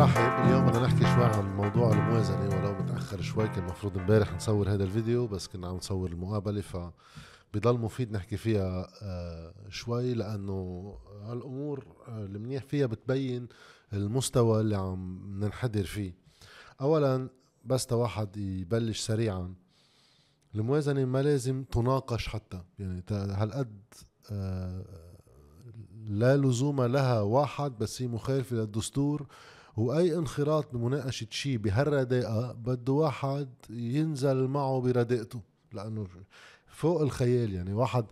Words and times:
مرحب 0.00 0.46
اليوم 0.46 0.66
بدنا 0.66 0.82
نحكي 0.82 1.00
شوي 1.00 1.24
عن 1.24 1.56
موضوع 1.56 1.92
الموازنة 1.92 2.48
ولو 2.48 2.72
متأخر 2.72 3.20
شوي 3.20 3.48
كان 3.48 3.64
المفروض 3.64 3.98
امبارح 3.98 4.34
نصور 4.34 4.70
هذا 4.70 4.84
الفيديو 4.84 5.26
بس 5.26 5.48
كنا 5.48 5.68
عم 5.68 5.76
نصور 5.76 6.08
المقابلة 6.08 6.60
ف 6.60 6.76
بضل 7.54 7.78
مفيد 7.78 8.12
نحكي 8.12 8.36
فيها 8.36 8.88
آه، 9.02 9.54
شوي 9.68 10.14
لأنه 10.14 10.94
هالأمور 11.22 11.86
آه، 12.08 12.24
المنيح 12.24 12.64
فيها 12.64 12.86
بتبين 12.86 13.48
المستوى 13.92 14.60
اللي 14.60 14.76
عم 14.76 15.20
ننحدر 15.44 15.84
فيه. 15.84 16.14
أولا 16.80 17.28
بس 17.64 17.86
تا 17.86 17.94
واحد 17.94 18.36
يبلش 18.36 19.00
سريعا 19.00 19.54
الموازنة 20.54 21.04
ما 21.04 21.22
لازم 21.22 21.64
تناقش 21.64 22.28
حتى 22.28 22.62
يعني 22.78 23.04
هالقد 23.10 23.80
آه، 24.30 24.84
لا 26.06 26.36
لزوم 26.36 26.82
لها 26.82 27.20
واحد 27.20 27.78
بس 27.78 28.02
هي 28.02 28.08
مخالفة 28.08 28.56
للدستور 28.56 29.26
وأي 29.76 30.14
انخراط 30.18 30.72
بمناقشة 30.72 31.26
شيء 31.30 31.56
بهالرداءه 31.56 32.52
بده 32.52 32.92
واحد 32.92 33.48
ينزل 33.70 34.46
معه 34.46 34.80
برداءته 34.80 35.40
لأنه 35.72 36.06
فوق 36.66 37.00
الخيال 37.02 37.54
يعني. 37.54 37.72
واحد 37.72 38.04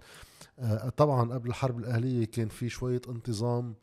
آه، 0.58 0.88
طبعا 0.88 1.34
قبل 1.34 1.48
الحرب 1.48 1.78
الأهلية 1.78 2.24
كان 2.24 2.48
في 2.48 2.68
شوية 2.68 3.00
انتظام 3.08 3.74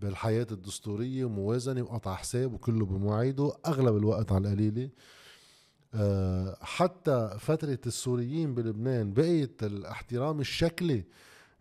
بالحياة 0.00 0.46
الدستورية 0.50 1.24
وموازنه 1.24 1.82
وقطع 1.82 2.14
حساب 2.14 2.54
وكله 2.54 2.86
بمواعيده 2.86 3.52
أغلب 3.66 3.96
الوقت 3.96 4.32
على 4.32 4.48
القليلة. 4.48 4.90
آه، 5.94 6.56
حتى 6.60 7.36
فترة 7.38 7.78
السوريين 7.86 8.54
بلبنان 8.54 9.12
بقيت 9.12 9.62
الاحترام 9.62 10.40
الشكلي 10.40 11.04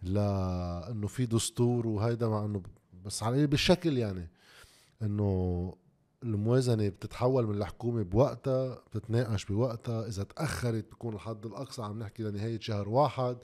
لأنه 0.04 1.08
في 1.08 1.26
دستور 1.26 1.88
وهيدا 1.88 2.28
مع 2.28 2.46
إنه 2.46 2.62
بس 3.06 3.24
على 3.24 3.48
بالشكل 3.48 3.98
يعني. 3.98 4.30
إنه 5.06 5.74
الموازنة 6.24 6.90
بتتحول 6.90 7.48
من 7.48 7.56
الحكومة 7.56 8.04
بوقتها 8.04 8.84
بتتناقش 8.94 9.46
بوقتها. 9.46 10.08
إذا 10.08 10.24
تأخرت 10.24 10.92
بكون 10.92 11.14
الحد 11.14 11.46
الأقصى 11.46 11.82
عم 11.82 12.00
نحكي 12.00 12.24
لنهاية 12.24 12.60
شهر 12.60 12.90
واحد 12.90 13.38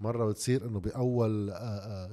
مرة 0.00 0.26
بتصير 0.26 0.66
إنه 0.66 0.80
بأول 0.80 1.54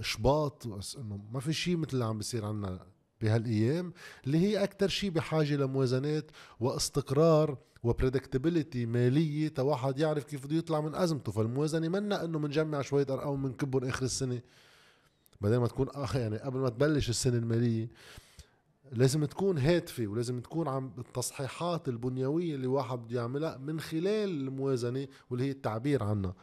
شباط 0.01 0.67
بس 0.67 0.95
إنه 0.95 1.19
ما 1.31 1.39
في 1.39 1.53
شيء 1.53 1.77
مثل 1.77 1.93
اللي 1.93 2.05
عم 2.05 2.17
بيصير 2.17 2.45
عنا 2.45 2.79
بهالأيام 3.21 3.93
اللي 4.25 4.37
هي 4.37 4.63
أكتر 4.63 4.87
شيء 4.87 5.09
بحاجة 5.09 5.55
لموازنات 5.55 6.31
واستقرار 6.59 7.57
وبريدكتبيليتي 7.83 8.85
مالية 8.85 9.47
تا 9.47 9.61
واحد 9.61 9.99
يعرف 9.99 10.23
كيف 10.23 10.45
بده 10.45 10.55
يطلع 10.55 10.81
من 10.81 10.95
أزمته. 10.95 11.31
فالموازنة 11.31 11.87
منا 11.87 12.25
إنه 12.25 12.39
بنجمع 12.39 12.81
شوية 12.81 13.05
أرقام 13.09 13.43
بنكبهم 13.43 13.83
آخر 13.89 14.05
السنة. 14.05 14.41
بدل 15.41 15.57
ما 15.57 15.67
تكون 15.67 15.87
آخر 15.89 16.19
يعني 16.19 16.37
قبل 16.37 16.59
ما 16.59 16.69
تبلش 16.69 17.09
السنة 17.09 17.37
المالية. 17.37 17.89
لازم 18.91 19.25
تكون 19.25 19.57
هادفة 19.57 20.07
ولازم 20.07 20.39
تكون 20.39 20.67
عم 20.67 20.91
التصحيحات 20.97 21.87
البنيوية 21.89 22.55
اللي 22.55 22.67
واحد 22.67 22.99
بده 22.99 23.19
يعملها 23.19 23.57
من 23.57 23.79
خلال 23.79 24.29
الموازنة 24.29 25.07
واللي 25.29 25.45
هي 25.45 25.51
التعبير 25.51 26.03
عنها. 26.03 26.35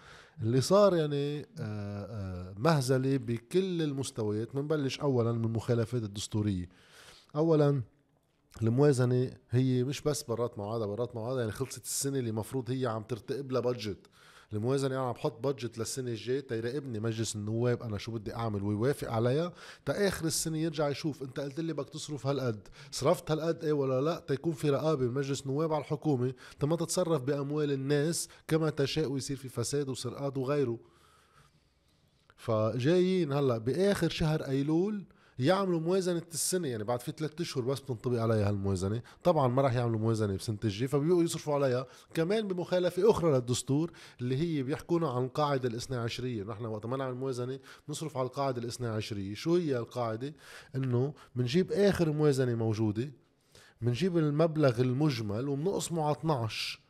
اللي 0.43 0.61
صار 0.61 0.97
يعني 0.97 1.41
آه، 1.41 1.47
آه، 1.61 2.55
مهزلة 2.59 3.17
بكل 3.17 3.83
المستويات. 3.83 4.57
بنبلش 4.57 5.01
أولا 5.01 5.33
من 5.33 5.45
المخالفات 5.45 6.03
الدستورية. 6.03 6.69
أولا 7.37 7.83
الموازنة 8.63 9.31
هي 9.51 9.85
مش 9.85 10.01
بس 10.01 10.23
برات 10.23 10.59
موعدها 10.59 10.87
برات 10.87 11.15
موعدها 11.15 11.41
يعني 11.41 11.53
خلصت 11.53 11.85
السنة 11.85 12.19
اللي 12.19 12.33
مفروض 12.33 12.70
هي 12.70 12.87
عم 12.87 13.03
ترتقب 13.03 13.53
لها 13.53 13.61
الموازنه 14.55 14.95
أنا 14.95 15.06
عم 15.06 15.12
بحط 15.12 15.41
بادجت 15.41 15.78
للسنة 15.78 16.11
الجاية. 16.11 16.41
تيراقبني 16.41 17.00
مجلس 17.00 17.36
النواب 17.36 17.83
أنا 17.83 17.98
شو 17.98 18.12
بدي 18.12 18.34
أعمل 18.34 18.62
ويوافق 18.62 19.11
عليها. 19.11 19.53
تا 19.84 20.08
آخر 20.08 20.27
السنة 20.27 20.58
يرجع 20.58 20.89
يشوف 20.89 21.22
أنت 21.22 21.41
قلت 21.41 21.61
لي 21.61 21.72
بدك 21.72 21.89
تصرف 21.89 22.27
هالقد. 22.27 22.69
صرفت 22.91 23.30
هالقد 23.30 23.64
إيه 23.64 23.73
ولا 23.73 24.00
لا؟ 24.00 24.25
تيكون 24.28 24.53
في 24.53 24.70
رقابة 24.70 25.05
من 25.06 25.14
مجلس 25.14 25.41
النواب 25.41 25.73
على 25.73 25.80
الحكومة. 25.80 26.35
ما 26.62 26.77
تتصرف 26.77 27.23
بأموال 27.23 27.73
الناس 27.73 28.29
كما 28.48 28.70
تشاء 28.70 29.07
ويصير 29.07 29.36
في 29.36 29.48
فساد 29.48 29.89
وسرقات 29.89 30.39
وغيره. 30.39 30.79
فجايين 32.36 33.33
هلأ 33.33 33.58
بآخر 33.58 34.08
شهر 34.08 34.46
أيلول 34.46 35.05
يعملوا 35.42 35.80
موازنة 35.80 36.23
السنة. 36.33 36.69
يعني 36.69 36.85
بعد 36.85 37.01
في 37.01 37.13
ثلاثة 37.19 37.42
أشهر 37.42 37.64
بس 37.64 37.80
بتنطبق 37.80 38.20
عليها 38.20 38.48
هالموازنة 38.48 39.03
طبعا 39.25 39.48
ما 39.48 39.63
راح 39.63 39.75
يعملوا 39.75 40.01
موازنة 40.01 40.36
بسنة 40.36 40.58
الجاي 40.64 40.89
فبيبقوا 40.89 41.23
يصرفوا 41.23 41.55
عليها 41.55 41.86
كمان 42.14 42.48
بمخالفة 42.48 43.11
أخرى 43.11 43.33
للدستور 43.33 43.92
اللي 44.20 44.36
هي 44.36 44.63
بيحكونا 44.63 45.11
عن 45.11 45.25
القاعدة 45.25 45.69
الاثنى 45.69 45.97
عشرية. 45.97 46.45
نحن 46.45 46.64
وقت 46.64 46.86
ما 46.86 46.97
نعمل 46.97 47.14
موازنة 47.14 47.58
نصرف 47.89 48.17
على 48.17 48.27
القاعدة 48.27 48.63
الاثنى 48.63 48.86
عشرية. 48.86 49.35
شو 49.35 49.57
هي 49.57 49.77
القاعدة؟ 49.77 50.35
إنه 50.77 51.14
بنجيب 51.36 51.73
آخر 51.73 52.13
موازنة 52.13 52.55
موجودة 52.55 53.13
بنجيب 53.80 54.19
المبلغ 54.19 54.80
المجمل 54.80 55.48
وبنقسمه 55.48 56.05
على 56.05 56.17
12 56.17 56.80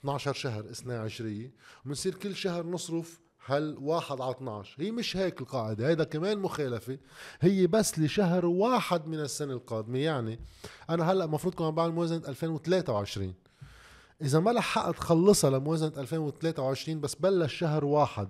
12 0.00 0.32
شهر 0.32 0.70
اثنى 0.70 0.94
عشرية. 0.94 1.52
وبنصير 1.84 2.14
كل 2.14 2.36
شهر 2.36 2.66
نصرف 2.66 3.20
هل 3.46 3.76
واحد 3.80 4.20
على 4.20 4.30
12 4.30 4.82
هي 4.82 4.90
مش 4.90 5.16
هيك 5.16 5.40
القاعدة 5.40 5.88
هيدا 5.88 6.04
كمان 6.04 6.38
مخالفة. 6.38 6.98
هي 7.40 7.66
بس 7.66 7.98
لشهر 7.98 8.46
واحد 8.46 9.06
من 9.06 9.20
السنة 9.20 9.52
القادمة 9.52 9.98
يعني 9.98 10.38
أنا 10.90 11.12
هلأ 11.12 11.24
المفروض 11.24 11.62
عم 11.62 11.74
بعمل 11.74 11.92
موازنة 11.94 12.28
2023 12.28 13.34
إذا 14.22 14.40
ما 14.40 14.50
لحقت 14.50 14.96
خلصها 14.98 15.50
لموازنة 15.50 15.92
2023 15.96 17.00
بس 17.00 17.14
بلش 17.14 17.54
شهر 17.54 17.84
واحد. 17.84 18.28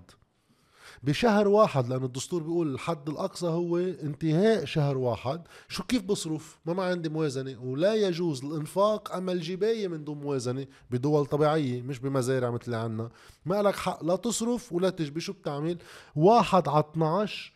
بشهر 1.02 1.48
واحد 1.48 1.88
لأنه 1.88 2.06
الدستور 2.06 2.42
بيقول 2.42 2.74
الحد 2.74 3.08
الأقصى 3.08 3.46
هو 3.46 3.78
انتهاء 3.78 4.64
شهر 4.64 4.98
واحد. 4.98 5.42
شو 5.68 5.82
كيف 5.82 6.02
بصرف؟ 6.02 6.58
ما 6.66 6.72
ما 6.74 6.84
عندي 6.84 7.08
موازنة. 7.08 7.62
ولا 7.62 7.94
يجوز 7.94 8.44
الإنفاق 8.44 9.16
اما 9.16 9.32
الجبايه 9.32 9.88
من 9.88 10.04
دون 10.04 10.18
موازنة 10.18 10.66
بدول 10.90 11.26
طبيعية 11.26 11.82
مش 11.82 11.98
بمزارع 11.98 12.50
مثل 12.50 12.74
عنا. 12.74 13.10
ما 13.46 13.62
لك 13.62 13.76
حق 13.76 14.04
لا 14.04 14.16
تصرف 14.16 14.72
ولا 14.72 14.90
تجبي. 14.90 15.20
شو 15.20 15.32
بتعمل؟ 15.32 15.78
واحد 16.16 16.68
على 16.68 16.84
12 16.92 17.52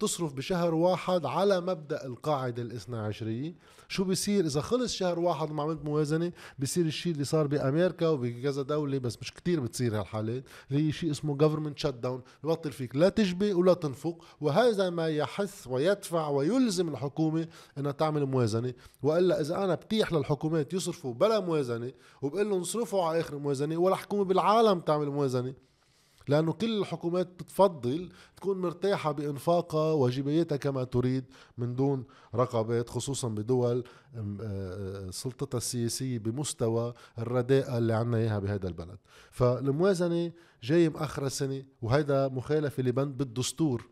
تصرف 0.00 0.32
بشهر 0.32 0.74
واحد 0.74 1.26
على 1.26 1.60
مبدأ 1.60 2.06
القاعدة 2.06 2.62
الاثنى 2.62 2.96
عشرية. 2.96 3.54
شو 3.88 4.04
بيصير؟ 4.04 4.44
إذا 4.44 4.60
خلص 4.60 4.94
شهر 4.94 5.18
واحد 5.18 5.50
وما 5.50 5.62
عملت 5.62 5.84
موازنة 5.84 6.32
بيصير 6.58 6.86
الشيء 6.86 7.12
اللي 7.12 7.24
صار 7.24 7.46
بأمريكا 7.46 8.08
وبكذا 8.08 8.62
دولة 8.62 8.98
بس 8.98 9.18
مش 9.20 9.32
كتير 9.32 9.60
بتصير 9.60 10.00
هالحالات 10.00 10.44
اللي 10.70 10.88
هي 10.88 10.92
شيء 10.92 11.10
اسمه 11.10 11.36
جفرمنت 11.36 11.78
شت 11.78 11.86
داون 11.86 12.22
ببطل 12.44 12.72
فيك 12.72 12.96
لا 12.96 13.08
تجبي 13.08 13.52
ولا 13.52 13.74
تنفق 13.74 14.24
وهذا 14.40 14.90
ما 14.90 15.08
يحث 15.08 15.66
ويدفع 15.66 16.28
ويلزم 16.28 16.88
الحكومة 16.88 17.48
إنها 17.78 17.92
تعمل 17.92 18.26
موازنة. 18.26 18.74
وإلا 19.02 19.40
إذا 19.40 19.64
أنا 19.64 19.74
بتيح 19.74 20.12
للحكومات 20.12 20.74
يصرفوا 20.74 21.14
بلا 21.14 21.40
موازنة 21.40 21.92
وبقول 22.22 22.50
لهم 22.50 22.64
صرفوا 22.64 23.04
على 23.04 23.20
آخر 23.20 23.38
موازنة 23.38 23.76
ولا 23.76 23.96
حكومة 23.96 24.24
بالعالم 24.24 24.80
تعمل 24.80 25.10
موازنة. 25.10 25.67
لأنه 26.28 26.52
كل 26.52 26.78
الحكومات 26.78 27.26
بتفضل 27.26 28.08
تكون 28.36 28.60
مرتاحة 28.60 29.12
بإنفاقها 29.12 29.92
وجبايتها 29.92 30.56
كما 30.56 30.84
تريد 30.84 31.24
من 31.58 31.74
دون 31.74 32.04
رقابات 32.34 32.88
خصوصا 32.88 33.28
بدول 33.28 33.84
آه، 34.16 34.36
آه، 34.42 35.10
سلطتها 35.10 35.58
السياسية 35.58 36.18
بمستوى 36.18 36.94
الرداءة 37.18 37.78
اللي 37.78 37.92
عنا 37.92 38.16
إياها 38.16 38.38
بهذا 38.38 38.68
البلد. 38.68 38.98
فالموازنة 39.30 40.32
جاي 40.62 40.88
مأخرة 40.88 41.28
سنة 41.28 41.64
وهيدا 41.82 42.28
مخالفة 42.28 42.82
لبند 42.82 43.16
بالدستور. 43.18 43.88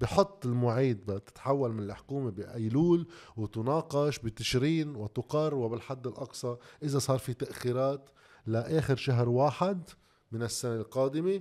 بحط 0.00 0.46
المواعيد 0.46 1.06
بتتحول 1.06 1.72
من 1.72 1.82
الحكومة 1.82 2.30
بأيلول 2.30 3.06
وتناقش 3.36 4.18
بتشرين 4.18 4.96
وتقر 4.96 5.54
وبالحد 5.54 6.06
الأقصى 6.06 6.56
إذا 6.82 6.98
صار 6.98 7.18
في 7.18 7.34
تأخيرات 7.34 8.10
لآخر 8.46 8.96
شهر 8.96 9.28
واحد. 9.28 9.90
من 10.34 10.42
السنة 10.42 10.74
القادمة 10.76 11.40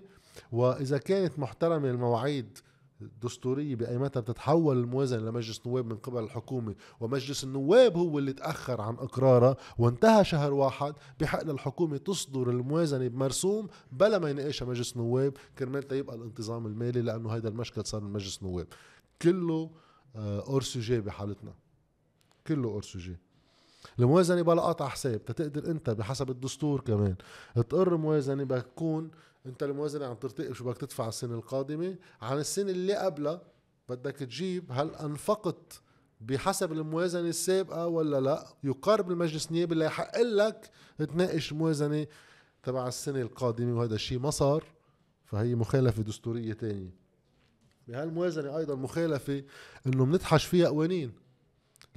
وإذا 0.51 0.97
كانت 0.97 1.39
محترمة 1.39 1.89
المواعيد 1.89 2.57
الدستورية 3.01 3.75
بأيمتها 3.75 4.19
بتتحول 4.19 4.77
الموازنة 4.79 5.21
لمجلس 5.29 5.67
نواب 5.67 5.85
من 5.85 5.95
قبل 5.95 6.23
الحكومة 6.23 6.75
ومجلس 6.99 7.43
النواب 7.43 7.97
هو 7.97 8.19
اللي 8.19 8.33
تأخر 8.33 8.81
عن 8.81 8.93
إقرارها 8.93 9.55
وانتهى 9.77 10.25
شهر 10.25 10.53
واحد 10.53 10.93
بحق 11.19 11.43
للحكومة 11.43 11.97
تصدر 11.97 12.49
الموازنة 12.49 13.07
بمرسوم 13.07 13.67
بلا 13.91 14.19
ما 14.19 14.29
يناقشها 14.29 14.65
مجلس 14.65 14.97
نواب 14.97 15.33
كرمال 15.59 15.85
يبقى 15.93 16.15
الانتظام 16.15 16.65
المالي 16.67 17.01
لأنه 17.01 17.29
هيدا 17.29 17.49
المشكل 17.49 17.85
صار 17.85 18.01
من 18.01 18.13
مجلس 18.13 18.43
نواب. 18.43 18.67
كله 19.21 19.69
أورسوجي 20.15 21.01
بحالتنا. 21.01 21.53
كله 22.47 22.69
أورسوجي 22.69 23.17
الموازنة 23.99 24.41
بلا 24.41 24.61
قطع 24.61 24.87
حساب 24.87 25.25
تتقدر 25.25 25.71
أنت 25.71 25.89
بحسب 25.89 26.29
الدستور 26.29 26.81
كمان. 26.81 27.15
تقر 27.55 27.97
موازنة 27.97 28.43
بتكون 28.43 29.11
أنت 29.45 29.63
الموازنة 29.63 30.05
عم 30.05 30.15
ترتقب 30.15 30.53
شو 30.53 30.65
بدك 30.65 30.77
تدفع 30.77 31.07
السنة 31.07 31.35
القادمة 31.35 31.95
عن 32.21 32.37
السنة 32.37 32.71
اللي 32.71 32.93
قبلها. 32.93 33.41
بدك 33.89 34.15
تجيب 34.15 34.71
هل 34.71 34.95
أنفقت 34.95 35.81
بحسب 36.21 36.71
الموازنة 36.71 37.29
السابقة 37.29 37.87
ولا 37.87 38.19
لا. 38.21 38.47
يقارب 38.63 39.11
المجلس 39.11 39.47
النيابي 39.47 39.73
اللي 39.73 39.85
يحق 39.85 40.21
لك 40.21 40.69
تناقش 40.97 41.51
الموازنة 41.51 42.07
تبع 42.63 42.87
السنة 42.87 43.21
القادمة 43.21 43.77
وهذا 43.77 43.95
الشيء 43.95 44.19
ما 44.19 44.29
صار 44.29 44.63
فهي 45.25 45.55
مخالفة 45.55 46.03
دستورية 46.03 46.53
تانية. 46.53 46.95
بهالموازنة 47.87 48.57
أيضا 48.57 48.75
مخالفة 48.75 49.43
إنه 49.87 50.05
بنتحش 50.05 50.45
فيها 50.45 50.67
قوانين. 50.67 51.13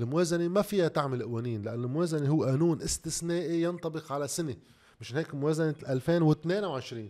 الموازنة 0.00 0.48
ما 0.48 0.62
فيها 0.62 0.88
تعمل 0.88 1.22
قوانين 1.22 1.62
لأن 1.62 1.84
الموازنة 1.84 2.28
هو 2.28 2.44
قانون 2.44 2.82
استثنائي 2.82 3.62
ينطبق 3.62 4.12
على 4.12 4.28
سنة. 4.28 4.56
مش 5.00 5.14
هيك 5.14 5.34
موازنة 5.34 5.74
2022 5.88 7.08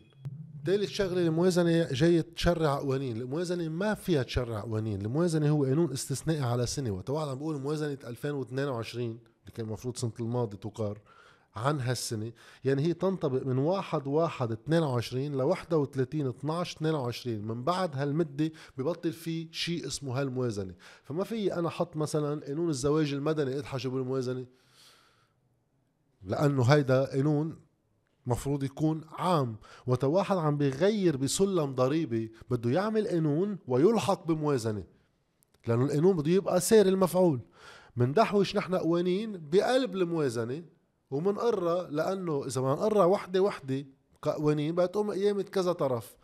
ثالث 0.67 0.91
شغلة 0.91 1.23
الموازنة 1.23 1.89
جاية 1.93 2.27
تشرع 2.37 2.79
قوانين، 2.79 3.17
الموازنة 3.17 3.69
ما 3.69 3.95
فيها 3.95 4.23
تشرع 4.23 4.61
قوانين، 4.61 5.01
الموازنة 5.01 5.49
هو 5.49 5.65
قانون 5.65 5.93
استثنائي 5.93 6.41
على 6.41 6.67
سنة، 6.67 6.91
وتوعد 6.91 7.29
عم 7.29 7.39
بقول 7.39 7.61
موازنة 7.61 7.99
2022 8.05 9.07
اللي 9.07 9.53
كان 9.55 9.67
المفروض 9.67 9.97
سنة 9.97 10.13
الماضي 10.21 10.57
تقار. 10.57 11.01
عن 11.57 11.81
هالسنة. 11.81 12.33
يعني 12.65 12.83
هي 12.83 12.95
تنطبق 12.95 13.47
من 13.47 13.59
واحد 13.59 14.07
واحد 14.07 14.53
22 14.53 15.33
ل 15.35 15.43
31 15.43 16.27
12 16.29 16.77
22 16.77 17.39
من 17.39 17.65
بعد 17.65 17.97
هالمدة 17.97 18.53
ببطل 18.79 19.13
في 19.13 19.49
شيء 19.53 19.87
اسمه 19.87 20.21
هالموازنة. 20.21 20.75
فما 21.05 21.25
في 21.25 21.55
أنا 21.55 21.69
حط 21.71 21.97
مثلا 21.97 22.47
قانون 22.47 22.69
الزواج 22.69 23.13
المدني 23.13 23.59
اضحى 23.59 23.89
بالموازنة؟ 23.89 24.47
لأنه 26.23 26.63
هيدا 26.63 27.05
قانون 27.05 27.57
مفروض 28.27 28.63
يكون 28.63 29.01
عام. 29.09 29.57
وتواحد 29.87 30.37
عم 30.37 30.57
بيغير 30.57 31.17
بسلم 31.17 31.75
ضريبي 31.75 32.33
بده 32.51 32.71
يعمل 32.71 33.09
قانون 33.09 33.59
ويلحق 33.67 34.27
بموازنة. 34.27 34.85
لأنه 35.67 35.85
القانون 35.85 36.17
بده 36.17 36.31
يبقى 36.31 36.61
سير 36.61 36.87
المفعول. 36.89 37.41
مندحوش 37.97 38.57
نحن 38.57 38.75
قوانين 38.75 39.49
بقلب 39.51 39.97
الموازنة 39.97 40.63
ومنقرها 41.11 41.91
لأنه 41.91 42.47
إذا 42.47 42.61
ما 42.61 42.73
نقرها 42.73 43.05
وحدة 43.05 43.41
وحدة 43.41 43.87
كقوانين 44.23 44.75
بتقوم 44.75 45.11
قيامة 45.11 45.43
كذا 45.43 45.73
طرف. 45.73 46.17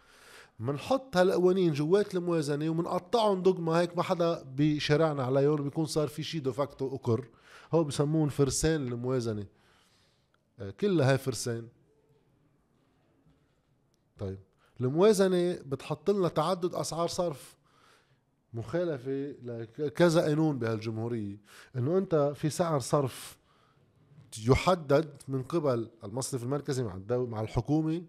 منحط 0.58 1.16
هالقوانين 1.16 1.72
جوات 1.72 2.14
الموازنة 2.14 2.70
ومنقطعهم 2.70 3.42
دغما 3.42 3.80
هيك 3.80 3.96
ما 3.96 4.02
حدا 4.02 4.42
بشرعنا 4.46 5.24
عليهم 5.24 5.56
بيكون 5.56 5.86
صار 5.86 6.08
في 6.08 6.22
شي 6.22 6.38
دوفاكتو 6.38 6.94
أكر. 6.94 7.28
هو 7.72 7.84
بسمون 7.84 8.28
فرسان 8.28 8.86
الموازنة. 8.88 9.46
آه، 10.60 10.70
كلها 10.70 11.10
هاي 11.10 11.18
فرسان. 11.18 11.68
طيب 14.18 14.38
الموازنة 14.80 15.58
بتحط 15.66 16.10
لنا 16.10 16.28
تعدد 16.28 16.74
أسعار 16.74 17.08
صرف 17.08 17.56
مخالفة 18.54 19.34
لكذا 19.42 20.20
قانون 20.20 20.58
بهالجمهورية. 20.58 21.36
إنه 21.76 21.98
أنت 21.98 22.32
في 22.36 22.50
سعر 22.50 22.78
صرف 22.78 23.41
يحدد 24.38 25.22
من 25.28 25.42
قبل 25.42 25.90
المصرف 26.04 26.42
المركزي 26.42 26.82
مع 26.82 27.00
مع 27.10 27.40
الحكومة 27.40 28.02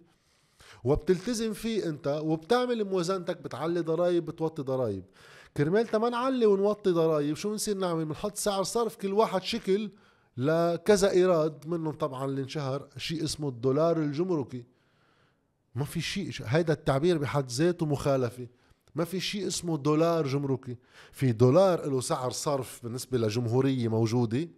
وبتلتزم 0.83 1.53
فيه 1.53 1.89
انت 1.89 2.21
وبتعمل 2.23 2.83
موازنتك 2.83 3.37
بتعلي 3.37 3.79
ضرائب 3.79 4.25
بتوطي 4.25 4.61
ضرائب. 4.61 5.03
كرمال 5.57 5.87
ما 5.93 6.09
نعلي 6.09 6.45
ونوطي 6.45 6.91
ضرائب 6.91 7.35
شو 7.35 7.49
بنصير 7.49 7.77
نعمل؟ 7.77 8.05
بنحط 8.05 8.37
سعر 8.37 8.63
صرف 8.63 8.95
كل 8.95 9.13
واحد 9.13 9.43
شكل 9.43 9.91
لكذا 10.37 11.11
إيراد 11.11 11.67
منهم 11.67 11.93
طبعا 11.93 12.25
اللي 12.25 12.41
انشهر 12.41 12.87
شيء 12.97 13.23
اسمه 13.23 13.49
الدولار 13.49 13.97
الجمركي. 13.97 14.65
ما 15.75 15.85
في 15.85 16.01
شيء 16.01 16.31
هيدا 16.45 16.73
التعبير 16.73 17.17
بحد 17.17 17.51
ذاته 17.51 17.85
مخالفة. 17.85 18.47
ما 18.95 19.03
في 19.05 19.19
شيء 19.19 19.47
اسمه 19.47 19.77
دولار 19.77 20.27
جمركي. 20.27 20.77
في 21.11 21.31
دولار 21.31 21.85
له 21.85 22.01
سعر 22.01 22.31
صرف 22.31 22.83
بالنسبة 22.83 23.17
لجمهورية 23.17 23.87
موجودة 23.87 24.49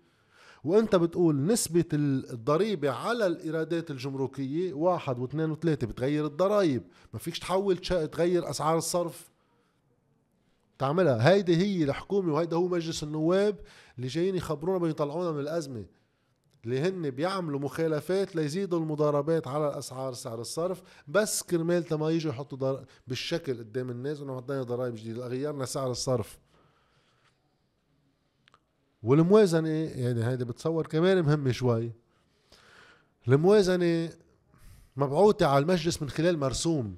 وانت 0.65 0.95
بتقول 0.95 1.45
نسبة 1.45 1.85
الضريبة 1.94 2.91
على 2.91 3.27
الإيرادات 3.27 3.91
الجمركية 3.91 4.73
واحد 4.73 5.19
واثنين 5.19 5.51
وثلاثة 5.51 5.88
بتغير 5.88 6.25
الضرائب 6.25 6.83
ما 7.13 7.19
فيكش 7.19 7.39
تحول 7.39 7.77
تغير 7.77 8.50
أسعار 8.50 8.77
الصرف. 8.77 9.29
تعملها 10.79 11.29
هيدي 11.29 11.57
هي 11.57 11.83
الحكومة 11.83 12.33
وهيدا 12.33 12.56
هو 12.56 12.67
مجلس 12.67 13.03
النواب 13.03 13.59
اللي 13.97 14.07
جايين 14.07 14.35
يخبرونا 14.35 14.77
بيطلعونا 14.79 15.31
من 15.31 15.39
الأزمة. 15.39 15.85
اللي 16.65 16.79
هن 16.79 17.09
بيعملوا 17.09 17.59
مخالفات 17.59 18.35
ليزيدوا 18.35 18.79
المضاربات 18.79 19.47
على 19.47 19.67
الأسعار 19.67 20.13
سعر 20.13 20.41
الصرف 20.41 20.83
بس 21.07 21.44
كرمال 21.44 21.85
ما 21.91 22.09
يجوا 22.09 22.31
يحطوا. 22.31 22.79
بالشكل 23.07 23.57
قدام 23.57 23.89
الناس 23.89 24.21
إنه 24.21 24.35
عطينا 24.35 24.63
ضرائب 24.63 24.95
جديدة. 24.95 25.27
غيرنا 25.27 25.65
سعر 25.65 25.91
الصرف. 25.91 26.39
والموازنة 29.06 29.69
يعني 29.69 30.25
هيدي 30.25 30.46
بتصور 30.46 30.88
كمان 30.88 31.22
مهمة 31.22 31.52
شوي. 31.52 31.92
الموازنة 33.28 34.10
مبعوثة 34.98 35.46
على 35.46 35.63
المجلس 35.63 36.02
من 36.02 36.10
خلال 36.10 36.38
مرسوم 36.38 36.96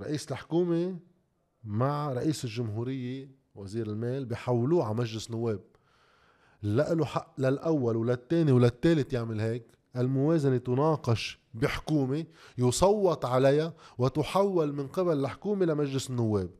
رئيس 0.00 0.32
الحكومة 0.32 0.98
مع 1.64 2.12
رئيس 2.12 2.44
الجمهورية 2.44 3.30
وزير 3.54 3.86
المال 3.86 4.24
بحولوه 4.24 4.84
على 4.84 4.94
مجلس 4.94 5.30
نواب. 5.30 5.60
لا 6.62 6.94
له 6.94 7.04
حق 7.04 7.34
للأول 7.40 7.96
وللثاني 7.96 8.52
وللثالث 8.52 9.12
يعمل 9.12 9.40
هيك. 9.40 9.66
الموازنة 9.96 10.56
تناقش 10.56 11.38
بحكومة 11.54 12.24
يصوت 12.58 13.24
عليها 13.24 13.74
وتحول 13.98 14.72
من 14.72 14.86
قبل 14.86 15.20
الحكومة 15.20 15.66
لمجلس 15.66 16.10
النواب. 16.10 16.50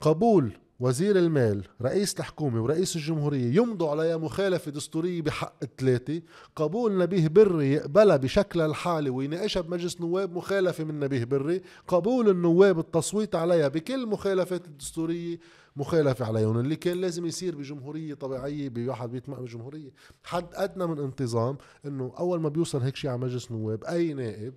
قبول 0.00 0.58
وزير 0.80 1.18
المال 1.18 1.64
رئيس 1.82 2.20
الحكومة 2.20 2.62
ورئيس 2.62 2.96
الجمهورية 2.96 3.56
يمضوا 3.56 3.90
عليها 3.90 4.16
مخالفة 4.16 4.70
دستورية 4.70 5.22
بحق 5.22 5.54
الثلاثة 5.62 6.22
قبول 6.56 6.98
نبيه 6.98 7.28
بري 7.28 7.72
يقبلها 7.72 8.16
بشكلها 8.16 8.66
الحالي 8.66 9.10
ويناقشها 9.10 9.60
بمجلس 9.60 10.00
نواب 10.00 10.36
مخالفة 10.36 10.84
من 10.84 11.00
نبيه 11.00 11.24
بري. 11.24 11.62
قبول 11.88 12.28
النواب 12.28 12.78
التصويت 12.78 13.34
عليها 13.34 13.68
بكل 13.68 14.06
مخالفات 14.06 14.66
الدستورية 14.66 15.38
مخالفة 15.76 16.26
عليهم 16.26 16.58
اللي 16.58 16.76
كان 16.76 17.00
لازم 17.00 17.26
يصير 17.26 17.56
بجمهورية 17.56 18.14
طبيعية 18.14 18.68
بواحد 18.68 19.10
بيتمق 19.10 19.40
بجمهورية. 19.40 19.90
حد 20.24 20.46
أدنى 20.54 20.86
من 20.86 20.98
انتظام 20.98 21.56
إنه 21.86 22.12
أول 22.18 22.40
ما 22.40 22.48
بيوصل 22.48 22.80
هيك 22.80 22.96
شيء 22.96 23.10
على 23.10 23.20
مجلس 23.20 23.52
نواب 23.52 23.84
أي 23.84 24.14
نائب 24.14 24.54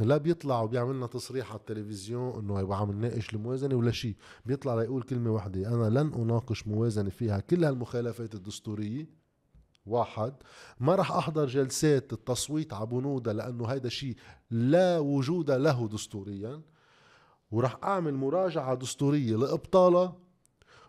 لا 0.00 0.16
بيطلع 0.16 0.60
وبيعمل 0.62 0.94
لنا 0.96 1.06
تصريح 1.06 1.50
على 1.50 1.58
التلفزيون 1.60 2.38
إنه 2.38 2.58
هيبقى 2.58 2.78
عم 2.78 2.92
نناقش 2.92 3.34
الموازنة 3.34 3.74
ولا 3.74 3.90
شيء 3.90 4.16
بيطلع 4.46 4.74
ليقول 4.74 5.02
كلمة 5.02 5.30
واحدة 5.30 5.68
أنا 5.74 6.00
لن 6.00 6.12
أناقش 6.14 6.66
موازنة 6.66 7.10
فيها 7.10 7.40
كل 7.40 7.64
هالمخالفات 7.64 8.34
الدستورية. 8.34 9.22
واحد 9.86 10.34
ما 10.80 10.94
راح 10.94 11.12
أحضر 11.12 11.46
جلسات 11.46 12.12
التصويت 12.12 12.72
على 12.72 12.86
بنودة 12.86 13.32
لأنه 13.32 13.66
هيدا 13.66 13.88
شيء 13.88 14.16
لا 14.50 14.98
وجود 14.98 15.50
له 15.50 15.88
دستوريا. 15.88 16.60
وراح 17.50 17.78
أعمل 17.84 18.14
مراجعة 18.14 18.74
دستورية 18.74 19.36
لإبطالها 19.36 20.16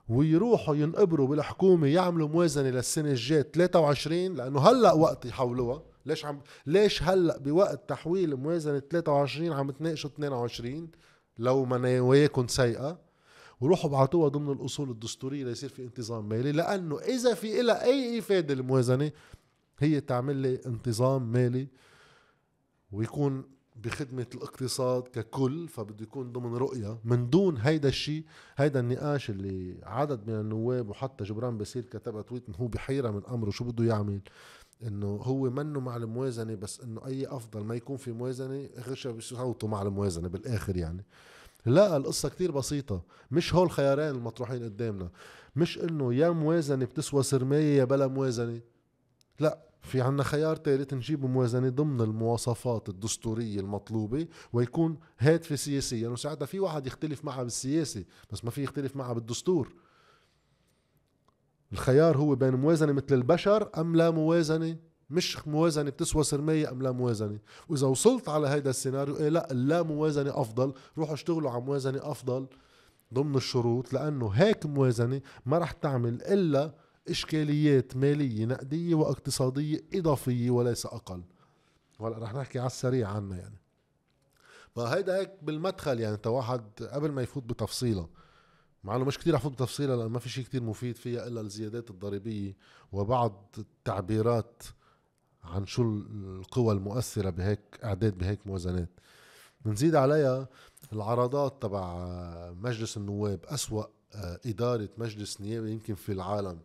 ويروحوا 0.10 0.76
ينقبروا 0.76 1.28
بالحكومة 1.28 1.88
يعملوا 1.88 2.28
موازنة 2.28 2.70
للسنة 2.70 3.10
الجاية 3.10 3.42
23 3.42 4.36
لأنه 4.36 4.60
هلأ 4.60 4.94
وقت 4.94 5.26
يحولوها 5.26 5.84
ليش 6.06 6.26
عم 6.26 6.42
ليش 6.66 7.04
هلأ 7.04 7.38
بوقت 7.38 7.90
تحويل 7.90 8.36
موازنة 8.36 8.80
23 8.80 9.52
عم 9.52 9.72
تناقشوا 9.72 10.10
22 10.10 10.88
لو 11.38 11.66
ما 11.66 11.78
نواياكم 11.78 12.48
سيئة. 12.48 13.00
وروحوا 13.62 13.90
ابعتوها 13.90 14.30
ضمن 14.30 14.52
الأصول 14.52 14.90
الدستورية 14.90 15.44
ليصير 15.44 15.70
في 15.70 15.84
انتظام 15.84 16.30
مالي 16.30 16.52
لأنه 16.52 17.00
إذا 17.00 17.34
في 17.34 17.62
لها 17.62 17.84
أي 17.84 18.20
إفادة 18.20 18.54
الموازنة 18.54 19.12
هي 19.80 20.02
تعمل 20.02 20.36
لي 20.36 20.60
انتظام 20.66 21.32
مالي 21.32 21.68
ويكون 22.92 23.44
بخدمة 23.76 24.28
الاقتصاد 24.36 25.04
ككل 25.04 25.68
فبده 25.68 26.04
يكون 26.04 26.32
ضمن 26.32 26.56
رؤية. 26.56 27.00
من 27.06 27.30
دون 27.30 27.58
هيدا 27.58 27.90
الشيء 27.90 28.24
هيدا 28.58 28.80
النقاش 28.80 29.30
اللي 29.30 29.80
عدد 29.84 30.28
من 30.28 30.40
النواب 30.40 30.90
وحتى 30.90 31.24
جبران 31.24 31.58
باسيل 31.58 31.84
كتبها 31.84 32.22
تويت 32.22 32.48
انه 32.50 32.58
هو 32.58 32.68
بحيرة 32.68 33.12
من 33.12 33.22
أمره 33.26 33.50
شو 33.50 33.64
بده 33.64 33.84
يعمل؟ 33.84 34.22
إنه 34.88 35.08
هو 35.08 35.50
منه 35.50 35.80
مع 35.80 35.96
الموازنة 35.96 36.56
بس 36.56 36.82
إنه 36.82 37.06
أي 37.06 37.28
أفضل 37.28 37.64
ما 37.64 37.76
يكون 37.76 37.98
في 37.98 38.12
موازنة 38.12 38.70
غشة 38.80 39.12
بصوته 39.12 39.68
مع 39.68 39.82
الموازنة 39.82 40.28
بالآخر 40.28 40.78
يعني. 40.78 41.06
لا 41.66 41.98
القصة 41.98 42.30
كتير 42.30 42.52
بسيطة. 42.52 43.02
مش 43.32 43.56
هول 43.56 43.66
الخيارين 43.66 44.10
المطروحين 44.10 44.64
قدامنا. 44.64 45.10
مش 45.56 45.80
إنه 45.80 46.14
يا 46.14 46.30
موازنة 46.30 46.86
بتسوى 46.86 47.24
سرماية 47.24 47.78
يا 47.78 47.84
بلا 47.84 48.08
موازنة. 48.08 48.62
لا 49.40 49.60
في 49.82 50.02
عنا 50.02 50.24
خيار 50.24 50.56
ثالث 50.56 50.94
نجيب 50.94 51.26
موازنة 51.26 51.70
ضمن 51.70 52.02
المواصفات 52.02 52.90
الدستورية 52.90 53.60
المطلوبة 53.60 54.28
ويكون 54.54 54.98
هادفة 55.20 55.56
سياسيا 55.56 55.98
يعني 55.98 56.14
وساعتها 56.14 56.46
في 56.46 56.60
واحد 56.60 56.88
يختلف 56.88 57.26
معها 57.26 57.44
بالسياسة 57.44 58.04
بس 58.32 58.46
ما 58.46 58.52
في 58.52 58.64
يختلف 58.64 58.96
معها 58.96 59.14
بالدستور. 59.14 59.74
الخيار 61.74 62.18
هو 62.18 62.36
بين 62.36 62.56
موازنة 62.56 62.92
مثل 62.92 63.06
البشر 63.12 63.70
أم 63.78 63.96
لا 63.96 64.10
موازنة؟ 64.10 64.78
مش 65.10 65.48
موازنة 65.48 65.90
بتسوى 65.90 66.24
سرمية 66.24 66.72
أم 66.72 66.82
لا 66.82 66.92
موازنة. 66.92 67.40
وإذا 67.70 67.88
وصلت 67.88 68.30
على 68.30 68.48
هيدا 68.48 68.70
السيناريو 68.70 69.18
إيه 69.18 69.30
لا 69.30 69.48
لا 69.52 69.82
موازنة 69.82 70.42
أفضل. 70.42 70.74
روحوا 70.98 71.14
اشتغلوا 71.14 71.52
على 71.52 71.62
موازنة 71.62 72.00
أفضل 72.12 72.48
ضمن 73.14 73.36
الشروط 73.36 73.94
لأنه 73.94 74.30
هيك 74.30 74.66
موازنة 74.66 75.22
ما 75.46 75.58
رح 75.58 75.72
تعمل 75.72 76.22
إلا 76.22 76.74
إشكاليات 77.10 77.98
مالية 77.98 78.46
نقدية 78.46 78.96
واقتصادية 78.96 79.80
إضافية 79.94 80.52
وليس 80.52 80.86
أقل. 80.86 81.24
ولا 82.00 82.18
رح 82.18 82.34
نحكي 82.34 82.60
على 82.60 82.68
السريع 82.68 83.10
عنها 83.10 83.38
يعني. 83.38 83.58
فهيدا 84.76 85.18
هيك 85.18 85.32
بالمدخل 85.42 86.00
يعني 86.00 86.16
انت 86.16 86.28
واحد 86.28 86.62
قبل 86.92 87.12
ما 87.12 87.22
يفوت 87.22 87.44
بتفصيلها 87.44 88.10
مع 88.84 88.96
إنه 88.96 89.06
مش 89.06 89.18
كتير 89.18 89.38
حفوت 89.38 89.52
بتفصيلها 89.52 89.96
لأن 89.96 90.08
ما 90.08 90.20
في 90.20 90.30
شيء 90.30 90.44
كتير 90.44 90.64
مفيد 90.64 90.96
فيها 90.96 91.28
إلا 91.28 91.42
الزيادات 91.42 91.90
الضريبية 91.90 92.58
وبعض 92.92 93.56
التعبيرات 93.58 94.64
عن 95.44 95.66
شو 95.66 95.84
القوى 95.84 96.74
المؤثرة 96.74 97.30
بهيك 97.30 97.60
أعداد 97.84 98.18
بهيك 98.18 98.48
موازنات. 98.48 98.90
بنزيد 99.66 99.96
عليها 99.96 100.48
العرضات 100.94 101.62
تبع 101.62 102.08
مجلس 102.52 102.98
النواب 102.98 103.46
أسوأ 103.46 103.84
آه، 104.16 104.40
إدارة 104.46 104.90
مجلس 104.98 105.42
نيابي 105.42 105.72
يمكن 105.72 105.96
في 105.96 106.12
العالم. 106.12 106.60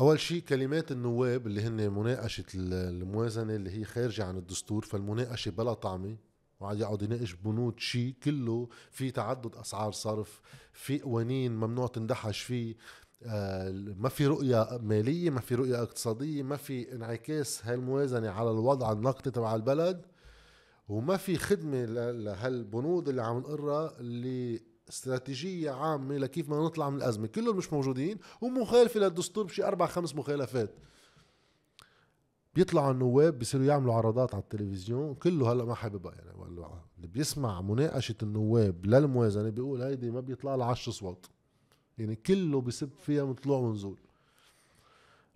أول 0.00 0.20
شيء 0.20 0.42
كلمات 0.42 0.92
النواب 0.92 1.46
اللي 1.46 1.62
هن 1.62 1.92
مناقشة 1.92 2.44
الموازنة 2.54 3.54
اللي 3.54 3.70
هي 3.70 3.84
خارجة 3.84 4.24
عن 4.24 4.36
الدستور 4.36 4.84
فالمناقشة 4.84 5.50
بلا 5.50 5.74
طعمة. 5.74 6.16
وعاد 6.62 6.80
يقعد 6.80 7.02
يناقش 7.02 7.32
بنود 7.32 7.80
شيء 7.80 8.14
كله 8.22 8.68
في 8.90 9.10
تعدد 9.10 9.56
أسعار 9.56 9.92
صرف 9.92 10.40
في 10.72 10.98
قوانين 11.00 11.56
ممنوع 11.56 11.86
تندحش 11.86 12.40
فيه. 12.40 12.76
آه 13.22 13.70
ما 13.98 14.08
في 14.08 14.26
رؤية 14.26 14.78
مالية 14.82 15.30
ما 15.30 15.40
في 15.40 15.54
رؤية 15.54 15.82
اقتصادية 15.82 16.42
ما 16.42 16.56
في 16.56 16.92
انعكاس 16.92 17.66
هالموازنة 17.66 18.30
على 18.30 18.50
الوضع 18.50 18.92
النقدي 18.92 19.30
تبع 19.30 19.54
البلد. 19.54 20.06
وما 20.88 21.16
في 21.16 21.36
خدمة 21.36 21.84
لهالبنود 22.10 23.08
اللي 23.08 23.22
عم 23.22 23.38
نقرها 23.38 24.00
اللي 24.00 24.60
استراتيجية 24.88 25.70
عامة 25.70 26.16
لكيف 26.18 26.48
ما 26.48 26.64
نطلع 26.64 26.90
من 26.90 26.96
الأزمة. 26.96 27.26
كلهم 27.26 27.56
مش 27.56 27.72
موجودين 27.72 28.18
ومخالفة 28.40 29.00
للدستور 29.00 29.44
بشي 29.44 29.64
أربع 29.64 29.86
خمس 29.86 30.14
مخالفات. 30.14 30.74
بيطلعوا 32.54 32.92
النواب 32.92 33.38
بيصيروا 33.38 33.66
يعملوا 33.66 33.94
عرضات 33.94 34.34
على 34.34 34.42
التلفزيون 34.42 35.14
كله 35.14 35.52
هلا 35.52 35.64
ما 35.64 35.74
حاببها 35.74 36.12
يعني 36.14 36.30
اللي 36.96 37.06
بيسمع 37.06 37.60
مناقشة 37.60 38.14
النواب 38.22 38.86
للموازنة 38.86 39.50
بيقول 39.50 39.82
هيدي 39.82 40.10
ما 40.10 40.20
بيطلع 40.20 40.54
لها 40.54 40.66
10 40.66 40.90
أصوات. 40.90 41.26
يعني 41.98 42.16
كله 42.16 42.60
بيسب 42.60 42.90
فيها 42.98 43.24
من 43.24 43.34
طلوع 43.34 43.58
ونزول 43.58 43.98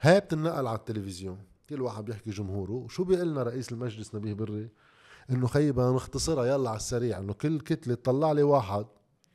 هاي 0.00 0.21
بتنقل 0.21 0.66
على 0.66 0.78
التلفزيون. 0.78 1.38
كل 1.68 1.83
واحد 1.83 2.04
بيحكي 2.04 2.30
جمهوره. 2.30 2.73
وشو 2.73 3.04
بيقول 3.04 3.28
لنا 3.28 3.42
رئيس 3.42 3.73
المجلس 3.73 4.14
نبيه 4.14 4.33
بري؟ 4.33 4.68
إنه 5.30 5.47
خيي 5.47 5.73
بدنا 5.73 5.90
نختصرها 5.90 6.47
يلا 6.47 6.71
على 6.71 6.76
السريع. 6.76 7.18
إنه 7.18 7.33
كل 7.33 7.61
كتلة 7.61 7.95
تطلع 7.95 8.33
لي 8.33 8.42
واحد. 8.42 8.87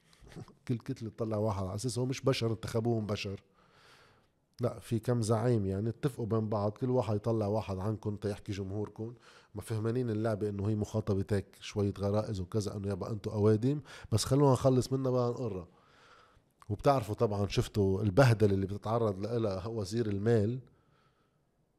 كل 0.68 0.78
كتلة 0.78 1.10
تطلع 1.10 1.38
واحد 1.38 1.64
على 1.64 1.76
أساس 1.76 2.00
هو 2.00 2.06
مش 2.06 2.22
بشر 2.22 2.52
انتخبوهم 2.52 3.06
بشر. 3.06 3.40
لا 4.62 4.80
في 4.80 5.00
كم 5.00 5.22
زعيم 5.22 5.66
يعني 5.66 5.90
اتفقوا 5.90 6.26
بين 6.26 6.50
بعض 6.50 6.72
كل 6.72 6.90
واحد 6.90 7.16
يطلع 7.16 7.48
واحد 7.48 7.78
عنكم 7.78 8.16
تيحكي 8.16 8.52
جمهوركم. 8.52 9.14
ما 9.56 9.62
فهمانين 9.62 10.10
اللعبة 10.10 10.50
إنه 10.50 10.70
هي 10.70 10.76
مخاطبة 10.76 11.26
هيك 11.32 11.46
شوية 11.60 11.94
غرائز 12.00 12.40
وكذا 12.42 12.78
إنه 12.78 12.92
يبقى 12.92 13.12
أنتم 13.12 13.32
أوادم. 13.32 13.82
بس 14.12 14.26
خلونا 14.26 14.54
نخلص 14.54 14.94
منها 14.94 15.12
بقى 15.12 15.30
نقرا. 15.30 15.68
وبتعرفوا 16.70 17.16
طبعا 17.16 17.48
شفتوا 17.48 18.02
البهدلة 18.02 18.54
اللي 18.54 18.66
بتتعرض 18.66 19.26
لها 19.26 19.68
وزير 19.68 20.08
المال. 20.08 20.60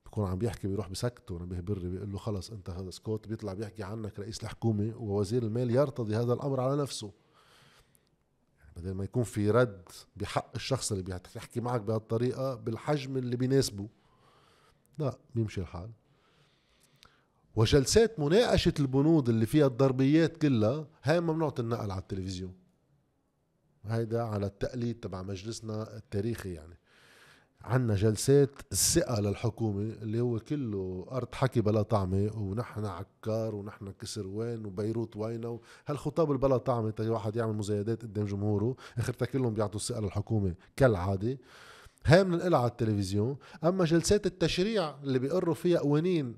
بكون 0.07 0.27
عم 0.29 0.39
بيحكي 0.39 0.69
بيروح 0.69 0.89
بسكته 0.89 1.39
نبيه 1.39 1.61
بري 1.61 1.89
بيقول 1.89 2.12
له 2.12 2.19
خلص 2.19 2.51
أنت 2.51 2.71
هذا 2.71 2.91
سكوت. 2.91 3.29
بيطلع 3.29 3.53
بيحكي 3.53 3.83
عنك 3.83 4.19
رئيس 4.19 4.43
الحكومة 4.43 4.95
ووزير 4.97 5.43
المال 5.43 5.71
يرتضي 5.71 6.17
هذا 6.17 6.33
الأمر 6.33 6.61
على 6.61 6.83
نفسه. 6.83 7.11
بدل 8.76 8.93
ما 8.93 9.05
يكون 9.05 9.23
في 9.23 9.50
رد 9.50 9.88
بحق 10.17 10.50
الشخص 10.55 10.93
اللي 10.93 11.21
بيحكي 11.35 11.61
معك 11.61 11.81
بهالطريقة 11.81 12.55
بالحجم 12.55 13.17
اللي 13.17 13.37
بيناسبه. 13.37 13.88
لا 14.99 15.19
بيمشي 15.35 15.61
الحال. 15.61 15.91
وجلسات 17.57 18.21
مناقشة 18.21 18.75
البنود 18.81 19.29
اللي 19.29 19.47
فيها 19.47 19.67
الضربيات 19.67 20.37
كلها 20.37 20.87
هاي 21.02 21.21
ممنوع 21.21 21.50
تنقل 21.50 21.91
على 21.91 22.00
التلفزيون. 22.00 22.55
هيدا 23.85 24.23
على 24.23 24.47
التقليد 24.47 25.00
تبع 25.00 25.23
مجلسنا 25.23 25.97
التاريخي 25.97 26.55
يعني. 26.55 26.79
عنا 27.64 27.95
جلسات 27.95 28.50
الثقة 28.73 29.21
للحكومة 29.21 29.81
اللي 30.02 30.21
هو 30.21 30.38
كله 30.38 31.07
أرض 31.12 31.35
حكي 31.35 31.61
بلا 31.61 31.83
طعمة 31.83 32.31
ونحن 32.37 32.85
عكار 32.85 33.54
ونحن 33.54 33.92
كسر 34.00 34.26
وين 34.26 34.66
وبيروت 34.66 35.16
وينه 35.16 35.61
هالخطاب 35.87 36.33
البلا 36.33 36.57
طعمة 36.57 36.90
تي 36.90 37.09
واحد 37.09 37.37
يعمل 37.37 37.52
مزايدات 37.52 38.02
قدام 38.02 38.25
جمهوره 38.25 38.76
آخرتها 38.99 39.26
كلهم 39.26 39.54
بيعطوا 39.54 39.81
الثقة 39.81 40.00
للحكومة 40.00 40.54
كالعادة. 40.76 41.38
هاي 42.07 42.25
بننقلها 42.25 42.59
على 42.59 42.71
التلفزيون. 42.71 43.37
أما 43.64 43.85
جلسات 43.85 44.26
التشريع 44.26 44.95
اللي 45.02 45.19
بيقروا 45.19 45.54
فيها 45.54 45.78
قوانين 45.78 46.37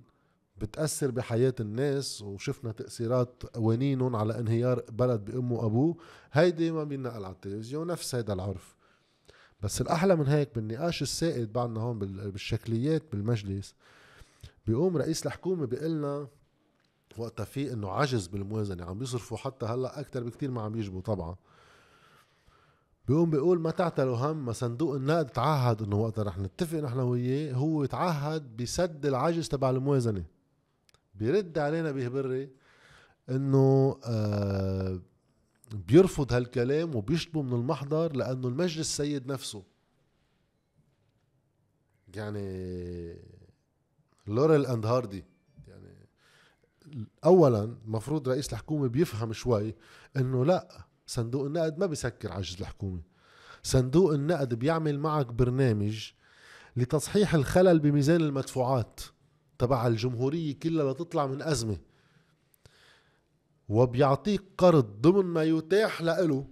بتأثر 0.59 1.11
بحياة 1.11 1.55
الناس 1.61 2.23
وشفنا 2.23 2.73
تأثيرات 2.73 3.43
قوانينهم 3.55 4.17
على 4.17 4.39
انهيار 4.39 4.85
بلد 4.93 5.25
بأمه 5.25 5.55
وأبوه 5.55 5.97
هيدي 6.33 6.71
ما 6.71 6.85
بينقل 6.85 7.25
على 7.25 7.35
التلفزيون 7.35 7.87
نفس 7.87 8.15
هيدا 8.15 8.33
العرف. 8.33 8.77
بس 9.65 9.81
الأحلى 9.81 10.17
من 10.17 10.27
هيك 10.27 10.55
بالنقاش 10.55 11.03
السائد 11.03 11.53
بعدنا 11.53 11.81
هون 11.81 11.99
بالشكليات 11.99 13.03
بالمجلس 13.13 13.75
بيقوم 14.67 14.97
رئيس 14.97 15.27
الحكومة 15.27 15.67
بيقلنا 15.67 16.29
وقتها 17.19 17.45
في 17.45 17.73
إنه 17.73 17.91
عجز 17.91 18.27
بالموازنة 18.27 18.85
عم 18.85 18.99
بيصرفوا 18.99 19.37
حتى 19.37 19.67
هلأ 19.67 20.01
أكتر 20.01 20.25
بكتير 20.25 20.51
ما 20.51 20.63
عم 20.63 20.77
يجبوا 20.77 21.01
طبعا. 21.01 21.37
بيقوم 23.09 23.31
بيقول 23.31 23.61
ما 23.61 23.71
تعتلوا 23.71 24.17
هم 24.17 24.45
ما 24.45 24.53
صندوق 24.53 24.95
النقد 24.95 25.27
تعهد 25.27 25.83
إنه 25.83 25.97
وقتها 25.97 26.25
رح 26.25 26.39
نتفق 26.39 26.79
نحن 26.79 26.99
وياه 26.99 27.55
هو 27.55 27.85
تعهد 27.85 28.57
بسد 28.57 29.07
العجز 29.07 29.49
تبع 29.49 29.71
الموازنة. 29.71 30.25
بيرد 31.15 31.59
علينا 31.59 31.93
بيهبري 31.93 32.51
إنه 33.31 33.99
آه 34.05 35.01
بيرفض 35.73 36.33
هالكلام 36.33 36.97
وبيشطبه 36.97 37.43
من 37.43 37.53
المحضر 37.53 38.17
لأنه 38.17 38.49
المجلس 38.49 38.97
سيد 38.97 39.27
نفسه. 39.27 39.63
يعني 42.15 43.17
لوريل 44.27 44.67
أند 44.67 44.87
هاردي 44.87 45.25
يعني 45.69 46.09
اولا 47.25 47.65
المفروض 47.85 48.29
رئيس 48.29 48.53
الحكومة 48.53 48.89
بيفهم 48.89 49.33
شوي 49.33 49.75
إنه 50.17 50.45
لا 50.45 50.87
صندوق 51.07 51.45
النقد 51.45 51.79
ما 51.79 51.87
بيسكر 51.87 52.33
عجز 52.33 52.57
الحكومة. 52.61 53.03
صندوق 53.63 54.13
النقد 54.13 54.55
بيعمل 54.55 54.99
معك 54.99 55.27
برنامج 55.27 56.11
لتصحيح 56.77 57.35
الخلل 57.35 57.79
بميزان 57.79 58.21
المدفوعات 58.21 59.01
تبع 59.59 59.87
الجمهورية 59.87 60.59
كلها 60.59 60.93
لتطلع 60.93 61.27
من 61.27 61.43
أزمة. 61.43 61.79
وبيعطيك 63.69 64.43
قرض 64.59 65.01
ضمن 65.01 65.25
ما 65.25 65.43
يتاح 65.43 66.03
له 66.03 66.47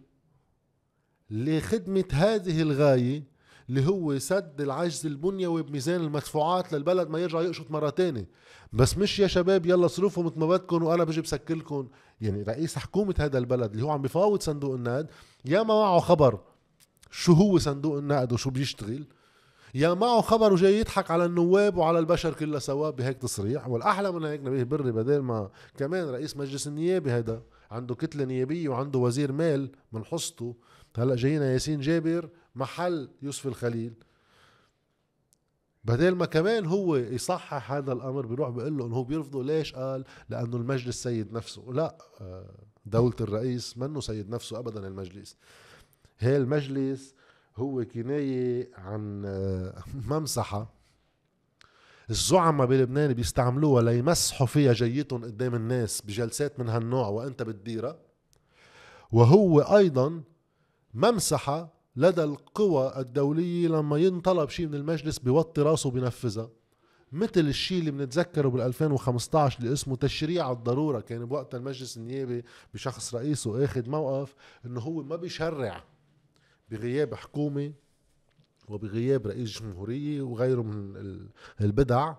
لخدمة 1.31 2.05
هذه 2.13 2.63
الغاية 2.63 3.33
اللي 3.69 3.87
هو 3.87 4.19
سد 4.19 4.61
العجز 4.61 5.07
البنيوي 5.07 5.63
بميزان 5.63 6.01
المدفوعات 6.01 6.73
للبلد 6.73 7.09
ما 7.09 7.19
يرجع 7.19 7.41
يقشط 7.41 7.71
مرة 7.71 7.91
تانية. 7.91 8.29
بس 8.73 8.99
مش 8.99 9.19
يا 9.19 9.27
شباب 9.27 9.67
يلا 9.67 9.87
صرفوا 9.87 10.23
مثل 10.23 10.39
ما 10.39 10.47
بدكم 10.47 10.83
وأنا 10.83 11.05
بجي 11.05 11.21
بسكلكم 11.21 11.89
يعني 12.21 12.43
رئيس 12.43 12.79
حكومة 12.79 13.15
هذا 13.19 13.39
البلد 13.39 13.71
اللي 13.71 13.83
هو 13.83 13.91
عم 13.91 14.03
بفاوض 14.03 14.41
صندوق 14.41 14.75
النقد 14.75 15.11
يا 15.45 15.63
ما 15.63 15.75
معه 15.75 16.01
خبر 16.01 16.41
شو 17.11 17.33
هو 17.33 17.59
صندوق 17.59 17.99
النقد 17.99 18.33
وشو 18.33 18.51
بيشتغل. 18.51 19.07
يا 19.75 19.95
معه 19.95 20.21
خبر 20.21 20.53
وجاي 20.53 20.79
يضحك 20.79 21.11
على 21.11 21.25
النواب 21.25 21.77
وعلى 21.77 21.99
البشر 21.99 22.35
كلها 22.35 22.59
سوا 22.59 22.91
بهيك 22.91 23.19
تصريح. 23.19 23.69
والأحلى 23.69 24.13
من 24.13 24.25
هيك 24.25 24.41
نبيه 24.41 24.63
بري 24.63 24.93
بدل 24.93 25.19
ما 25.19 25.51
كمان 25.77 26.09
رئيس 26.09 26.37
مجلس 26.37 26.67
النيابه 26.67 27.17
هيدا 27.17 27.43
عنده 27.71 27.95
كتلة 27.95 28.25
نيابية 28.25 28.69
وعنده 28.69 28.99
وزير 28.99 29.33
مال 29.33 29.71
من 29.93 30.05
حصته 30.05 30.57
هلأ 30.97 31.17
جاينا 31.17 31.53
ياسين 31.53 31.81
جابر 31.81 32.29
محل 32.55 33.09
يوسف 33.23 33.47
الخليل. 33.47 33.95
بدل 35.85 36.15
ما 36.15 36.27
كمان 36.27 36.67
هو 36.67 36.97
يصحح 36.97 37.73
هذا 37.73 37.93
الأمر 37.93 38.27
بيروح 38.27 38.51
بيقول 38.51 38.79
له 38.79 38.87
إنه 38.87 38.95
هو 38.95 39.05
بيرفضه 39.05 39.45
ليش 39.45 39.73
قال؟ 39.73 40.05
لأنه 40.29 40.57
المجلس 40.57 41.03
سيد 41.03 41.33
نفسه. 41.33 41.73
لا 41.73 41.99
آه، 42.21 42.55
دولة 42.87 43.17
الرئيس 43.21 43.79
منه 43.79 44.01
سيد 44.01 44.31
نفسه 44.31 44.59
ابدا 44.59 44.87
المجلس. 44.87 45.37
هي 46.19 46.37
المجلس 46.37 47.15
هو 47.57 47.85
كناية 47.85 48.71
عن 48.75 49.23
آه، 49.27 49.85
ممسحة. 50.11 50.75
الزعماء 52.11 52.67
بلبنان 52.67 53.13
بيستعملوها 53.13 53.83
ليمسحوا 53.83 54.47
فيها 54.47 54.73
جيتهم 54.73 55.25
قدام 55.25 55.55
الناس 55.55 56.03
بجلسات 56.03 56.61
من 56.61 56.69
هالنوع 56.69 57.09
وانت 57.09 57.43
بتديرها. 57.43 57.99
وهو 59.13 59.61
أيضا 59.61 60.23
ممسحة 60.95 61.73
لدى 61.97 62.25
القوى 62.25 62.93
الدولية 62.97 63.69
لما 63.69 63.97
ينطلب 63.97 64.49
شيء 64.49 64.67
من 64.67 64.75
المجلس 64.75 65.19
بيوطي 65.19 65.63
راسه 65.63 65.91
بينفذها 65.91 66.51
مثل 67.13 67.41
الشيء 67.41 67.79
اللي 67.79 67.91
بنتذكره 67.91 68.49
بال 68.49 68.61
2015 68.61 69.59
اللي 69.61 69.73
اسمه 69.73 69.97
تشريع 69.97 70.53
الضرورة. 70.53 71.01
كان 71.01 71.25
بوقت 71.25 71.55
المجلس 71.55 71.97
النيابي 71.97 72.45
بشخص 72.75 73.15
رئيسه 73.15 73.65
أخذ 73.65 73.91
موقف 73.91 74.35
إنه 74.67 74.81
هو 74.81 75.03
ما 75.03 75.17
بيشرع. 75.17 75.85
بغياب 76.73 77.15
حكومة 77.15 77.73
وبغياب 78.69 79.27
رئيس 79.27 79.61
جمهورية 79.61 80.23
وغيره 80.23 80.63
من 80.63 80.97
البدع. 81.61 82.15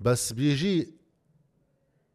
بس 0.00 0.32
بيجي 0.32 0.94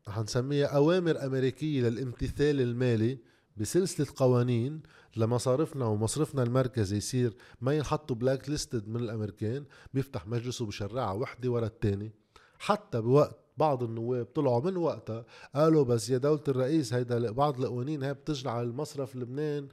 حنسميها 0.08 0.68
أوامر 0.68 1.26
أمريكية 1.26 1.82
للامتثال 1.82 2.62
المالي 2.62 3.18
بسلسلة 3.58 4.08
قوانين 4.16 4.82
لمصارفنا 5.18 5.86
ومصرفنا 5.86 6.44
المركزي 6.44 6.98
يصير 6.98 7.36
ما 7.62 7.74
ينحطوا 7.74 8.16
بلاك 8.16 8.50
ليستد 8.50 8.88
من 8.88 9.00
الأمريكان 9.00 9.66
بيفتح 9.94 10.28
مجلسه 10.28 10.66
بشرعة 10.66 11.14
وحدة 11.16 11.50
ورا 11.52 11.66
التاني. 11.66 12.12
حتى 12.60 13.02
بوقت 13.02 13.40
بعض 13.58 13.84
النواب 13.84 14.26
طلعوا 14.26 14.62
من 14.62 14.78
وقتها 14.78 15.26
قالوا 15.56 15.84
بس 15.84 16.10
يا 16.10 16.18
دولة 16.18 16.44
الرئيس 16.48 16.94
هيدا 16.94 17.32
بعض 17.32 17.60
القوانين 17.60 18.04
هي 18.04 18.14
بتجعل 18.14 18.64
المصرف 18.64 19.16
لبنان 19.16 19.68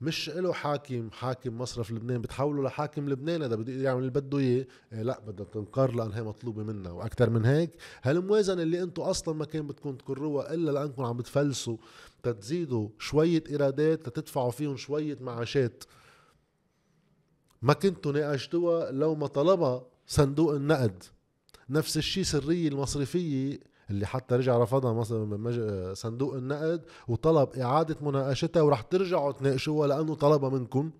مش 0.00 0.28
له 0.28 0.52
حاكم 0.52 1.10
حاكم 1.10 1.58
مصرف 1.58 1.90
لبنان 1.90 2.20
بتحوله 2.20 2.62
لحاكم 2.62 3.08
لبنان 3.08 3.42
هذا 3.42 3.56
بده 3.56 3.72
يعمل 3.72 4.00
اللي 4.00 4.10
بده 4.10 4.38
إياه. 4.38 4.66
إيه 4.92 5.02
لا 5.02 5.20
بدها 5.20 5.46
تنقر 5.46 5.94
لأن 5.94 6.12
هي 6.12 6.22
مطلوبة 6.22 6.62
منا 6.62 6.90
وأكثر 6.90 7.30
من 7.30 7.44
هيك. 7.44 7.70
هالموازنة 8.02 8.62
اللي 8.62 8.82
أنتم 8.82 9.02
أصلا 9.02 9.34
ما 9.34 9.44
كان 9.44 9.66
بدكم 9.66 9.96
تقروها 9.96 10.54
إلا 10.54 10.70
لأنكم 10.70 11.02
عم 11.02 11.16
بتفلسوا 11.16 11.76
تتزيدوا 12.22 12.88
شوية 12.98 13.44
إيرادات 13.50 14.08
لتدفعوا 14.08 14.50
فيهم 14.50 14.76
شوية 14.76 15.18
معاشات. 15.20 15.84
ما 17.62 17.72
كنتوا 17.72 18.12
ناقشتوها 18.12 18.90
لو 18.90 19.14
ما 19.14 19.26
طلبها 19.26 19.86
صندوق 20.06 20.54
النقد. 20.54 21.02
نفس 21.70 21.96
الشيء 21.96 22.24
سرية 22.24 22.68
المصرفية 22.68 23.58
اللي 23.90 24.06
حتى 24.06 24.34
رجع 24.34 24.58
رفضها 24.58 24.92
مثلا 24.92 25.94
صندوق 25.94 26.34
النقد 26.34 26.84
وطلب 27.08 27.48
إعادة 27.48 27.96
مناقشتها 28.00 28.62
ورح 28.62 28.82
ترجعوا 28.82 29.32
تناقشوها 29.32 29.88
لأنه 29.88 30.14
طلبها 30.14 30.50
منكم. 30.50 30.90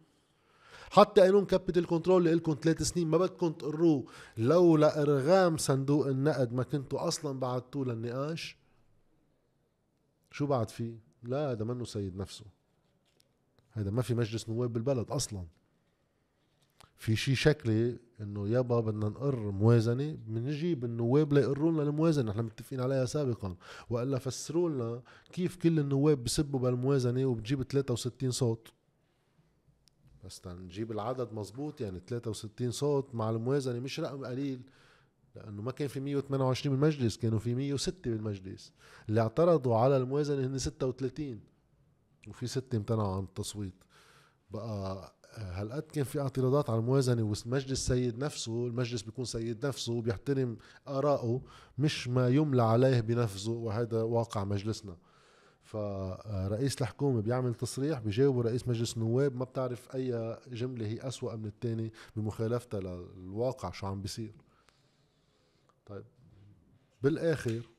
حتى 0.91 1.21
قانون 1.21 1.45
capital 1.45 1.87
control 1.87 2.19
اللي 2.23 2.35
لكم 2.35 2.57
ثلاث 2.63 2.83
سنين 2.83 3.09
ما 3.09 3.19
بدكم 3.19 3.53
تقروه 3.53 4.05
لولا 4.37 5.03
إرغام 5.03 5.57
صندوق 5.57 6.07
النقد 6.07 6.53
ما 6.53 6.63
كنتوا 6.63 7.09
أصلا 7.09 7.41
بعتوه 7.41 7.85
للنقاش. 7.85 8.57
شو 10.31 10.47
بعد 10.47 10.71
فيه؟ 10.71 10.99
لا 11.23 11.51
هذا 11.51 11.65
منه 11.65 11.85
سيد 11.85 12.17
نفسه. 12.17 12.45
هذا 13.71 13.91
ما 13.91 14.03
في 14.03 14.15
مجلس 14.15 14.49
نواب 14.49 14.73
بالبلد 14.73 15.11
أصلا. 15.11 15.47
في 16.99 17.17
شيء 17.17 17.35
شكلي 17.35 17.99
إنه 18.21 18.49
يابا 18.49 18.81
بدنا 18.81 19.09
نقر 19.09 19.51
موازنة 19.51 20.19
بنجيب 20.27 20.85
النواب 20.85 21.33
ليقروا 21.33 21.73
لنا 21.73 21.83
الموازنة 21.83 22.31
نحن 22.31 22.41
متفقين 22.41 22.81
عليها 22.81 23.05
سابقا. 23.05 23.57
وإلا 23.91 24.19
فسروا 24.19 24.71
لنا 24.71 25.03
كيف 25.33 25.57
كل 25.57 25.79
النواب 25.79 26.25
بسبوا 26.25 26.61
بالموازنه 26.61 27.27
وبتجيب 27.27 27.63
63 27.63 28.31
صوت. 28.31 28.69
بس 30.25 30.47
نجيب 30.47 30.93
العدد 30.93 31.33
مزبوط 31.33 31.81
يعني 31.81 32.01
63 32.09 32.71
صوت 32.71 33.15
مع 33.15 33.31
الموازنة 33.31 33.81
مش 33.81 34.01
رقم 34.01 34.25
قليل 34.25 34.61
لأنه 35.35 35.63
ما 35.63 35.71
كان 35.73 35.89
في 35.89 36.01
128 36.01 36.77
بالمجلس 36.77 37.17
كانوا 37.17 37.39
في 37.39 37.55
106 37.55 38.11
بالمجلس 38.11 38.73
اللي 39.09 39.21
اعترضوا 39.21 39.77
على 39.77 39.97
الموازنة 39.97 40.47
هن 40.47 40.59
36 40.59 41.41
وفي 42.29 42.47
ستة 42.47 42.77
امتنعوا 42.77 43.17
عن 43.17 43.23
التصويت. 43.23 43.75
بقى 44.51 45.13
هالقد 45.39 45.83
كان 45.83 46.05
في 46.05 46.21
اعتراضات 46.21 46.71
على 46.71 46.79
الموازنة 46.79 47.23
والمجلس 47.23 47.87
سيد 47.87 48.19
نفسه؟ 48.19 48.67
المجلس 48.67 49.03
بيكون 49.03 49.25
سيد 49.25 49.67
نفسه 49.67 49.93
وبيحترم 49.93 50.57
آراءه 50.89 51.43
مش 51.79 52.09
ما 52.09 52.29
يملى 52.29 52.63
عليه 52.63 53.01
بنفسه 53.01 53.53
وهذا 53.53 54.03
واقع 54.03 54.45
مجلسنا. 54.45 54.97
فرئيس 55.63 56.83
الحكومة 56.83 57.21
بيعمل 57.21 57.55
تصريح 57.55 57.99
بيجاوبه 57.99 58.43
رئيس 58.43 58.69
مجلس 58.69 58.97
النواب 58.97 59.37
ما 59.37 59.45
بتعرف 59.45 59.95
أي 59.95 60.39
جملة 60.53 60.87
هي 60.87 61.09
أسوأ 61.09 61.37
من 61.37 61.47
الثاني 61.47 61.93
بمخالفتها 62.17 62.81
للواقع 62.81 63.71
شو 63.71 63.87
عم 63.87 64.03
بيصير. 64.03 64.35
طيب 65.87 66.05
بالآخر 67.03 67.71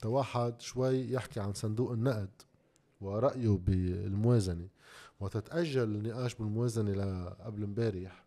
تواحد 0.00 0.60
شوي 0.60 1.12
يحكي 1.12 1.40
عن 1.40 1.52
صندوق 1.52 1.92
النقد. 1.92 2.42
ورأيه 3.00 3.58
بالموازنة. 3.66 4.68
وتتأجل 5.20 5.82
النقاش 5.82 6.34
بالموازنة 6.34 7.24
قبل 7.24 7.62
امبارح. 7.62 8.26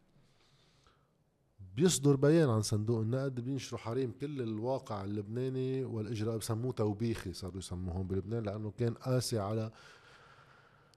بيصدر 1.75 2.15
بيان 2.15 2.49
عن 2.49 2.62
صندوق 2.62 2.99
النقد 2.99 3.39
بينشروا 3.39 3.79
حريم 3.79 4.12
كل 4.12 4.41
الواقع 4.41 5.03
اللبناني 5.03 5.84
والإجراء 5.84 6.38
بسموه 6.38 6.71
توبيخي 6.71 7.34
صاروا 7.34 7.58
يسموهم 7.58 8.08
بلبنان 8.08 8.43
لأنه 8.43 8.71
كان 8.71 8.93
قاسي 8.93 9.39
على 9.39 9.71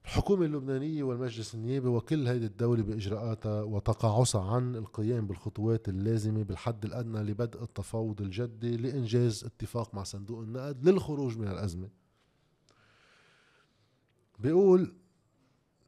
الحكومة 0.04 0.46
اللبنانية 0.46 1.02
والمجلس 1.02 1.54
النيابي 1.54 1.88
وكل 1.88 2.28
هذه 2.28 2.44
الدولة 2.44 2.82
بإجراءاتها 2.82 3.62
وتقاعسها 3.62 4.50
عن 4.50 4.76
القيام 4.76 5.26
بالخطوات 5.26 5.88
اللازمة 5.88 6.42
بالحد 6.42 6.84
الأدنى 6.84 7.22
لبدء 7.22 7.62
التفاوض 7.62 8.20
الجدي 8.20 8.76
لإنجاز 8.76 9.44
اتفاق 9.44 9.94
مع 9.94 10.02
صندوق 10.02 10.40
النقد 10.40 10.88
للخروج 10.88 11.38
من 11.38 11.48
الأزمة. 11.48 11.88
بيقول 14.42 14.94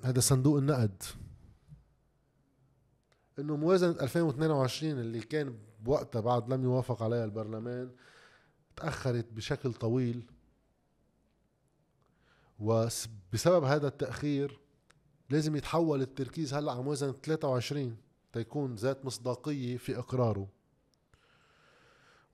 هذا 0.02 0.20
صندوق 0.20 0.58
النقد. 0.58 1.02
إنه 3.38 3.56
موازنة 3.56 3.90
2022 3.90 4.98
اللي 5.00 5.20
كان 5.20 5.58
بوقتها 5.80 6.20
بعد 6.20 6.52
لم 6.52 6.64
يوافق 6.64 7.02
عليها 7.02 7.24
البرلمان 7.24 7.90
تأخرت 8.76 9.32
بشكل 9.32 9.72
طويل. 9.72 10.30
وبسبب 12.58 13.64
هذا 13.64 13.88
التأخير 13.88 14.60
لازم 15.30 15.56
يتحول 15.56 16.02
التركيز 16.02 16.54
هلأ 16.54 16.72
على 16.72 16.82
موازنة 16.82 17.12
23 17.12 17.96
تيكون 18.32 18.74
ذات 18.74 19.04
مصداقية 19.04 19.76
في 19.76 19.98
إقراره. 19.98 20.48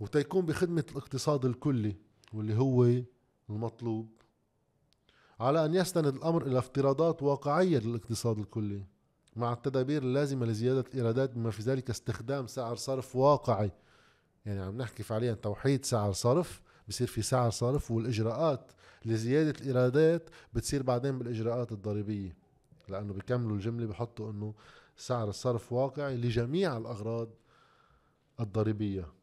وتيكون 0.01 0.47
بخدمة 0.47 0.85
الاقتصاد 0.91 1.45
الكلي 1.45 1.97
واللي 2.33 2.55
هو 2.59 3.03
المطلوب. 3.51 4.21
على 5.41 5.65
أن 5.65 5.75
يستند 5.75 6.07
الأمر 6.07 6.47
إلى 6.47 6.59
افتراضات 6.59 7.23
واقعية 7.23 7.79
للاقتصاد 7.79 8.39
الكلي. 8.39 8.85
مع 9.37 9.53
التدابير 9.53 10.03
اللازمة 10.03 10.47
لزيادة 10.47 10.81
الإيرادات 10.81 11.31
بما 11.31 11.51
في 11.51 11.63
ذلك 11.63 11.91
استخدام 11.91 12.47
سعر 12.47 12.77
صرف 12.77 13.17
واقعي. 13.17 13.71
يعني 14.47 14.61
عم 14.61 14.77
نحكي 14.77 15.03
فعليا 15.03 15.35
توحيد 15.35 15.85
سعر 15.85 16.13
صرف 16.13 16.63
بصير 16.89 17.07
في 17.07 17.23
سعر 17.23 17.51
صرف 17.51 17.91
والإجراءات 17.91 18.73
لزيادة 19.05 19.61
الإيرادات 19.61 20.31
بتصير 20.53 20.83
بعدين 20.83 21.19
بالإجراءات 21.19 21.73
الضريبية. 21.73 22.37
لأنه 22.89 23.13
بيكملوا 23.13 23.57
الجملة 23.57 23.87
بحطوا 23.87 24.31
أنه 24.31 24.55
سعر 24.97 25.29
الصرف 25.29 25.73
واقعي 25.73 26.17
لجميع 26.17 26.77
الأغراض 26.77 27.29
الضريبية. 28.41 29.20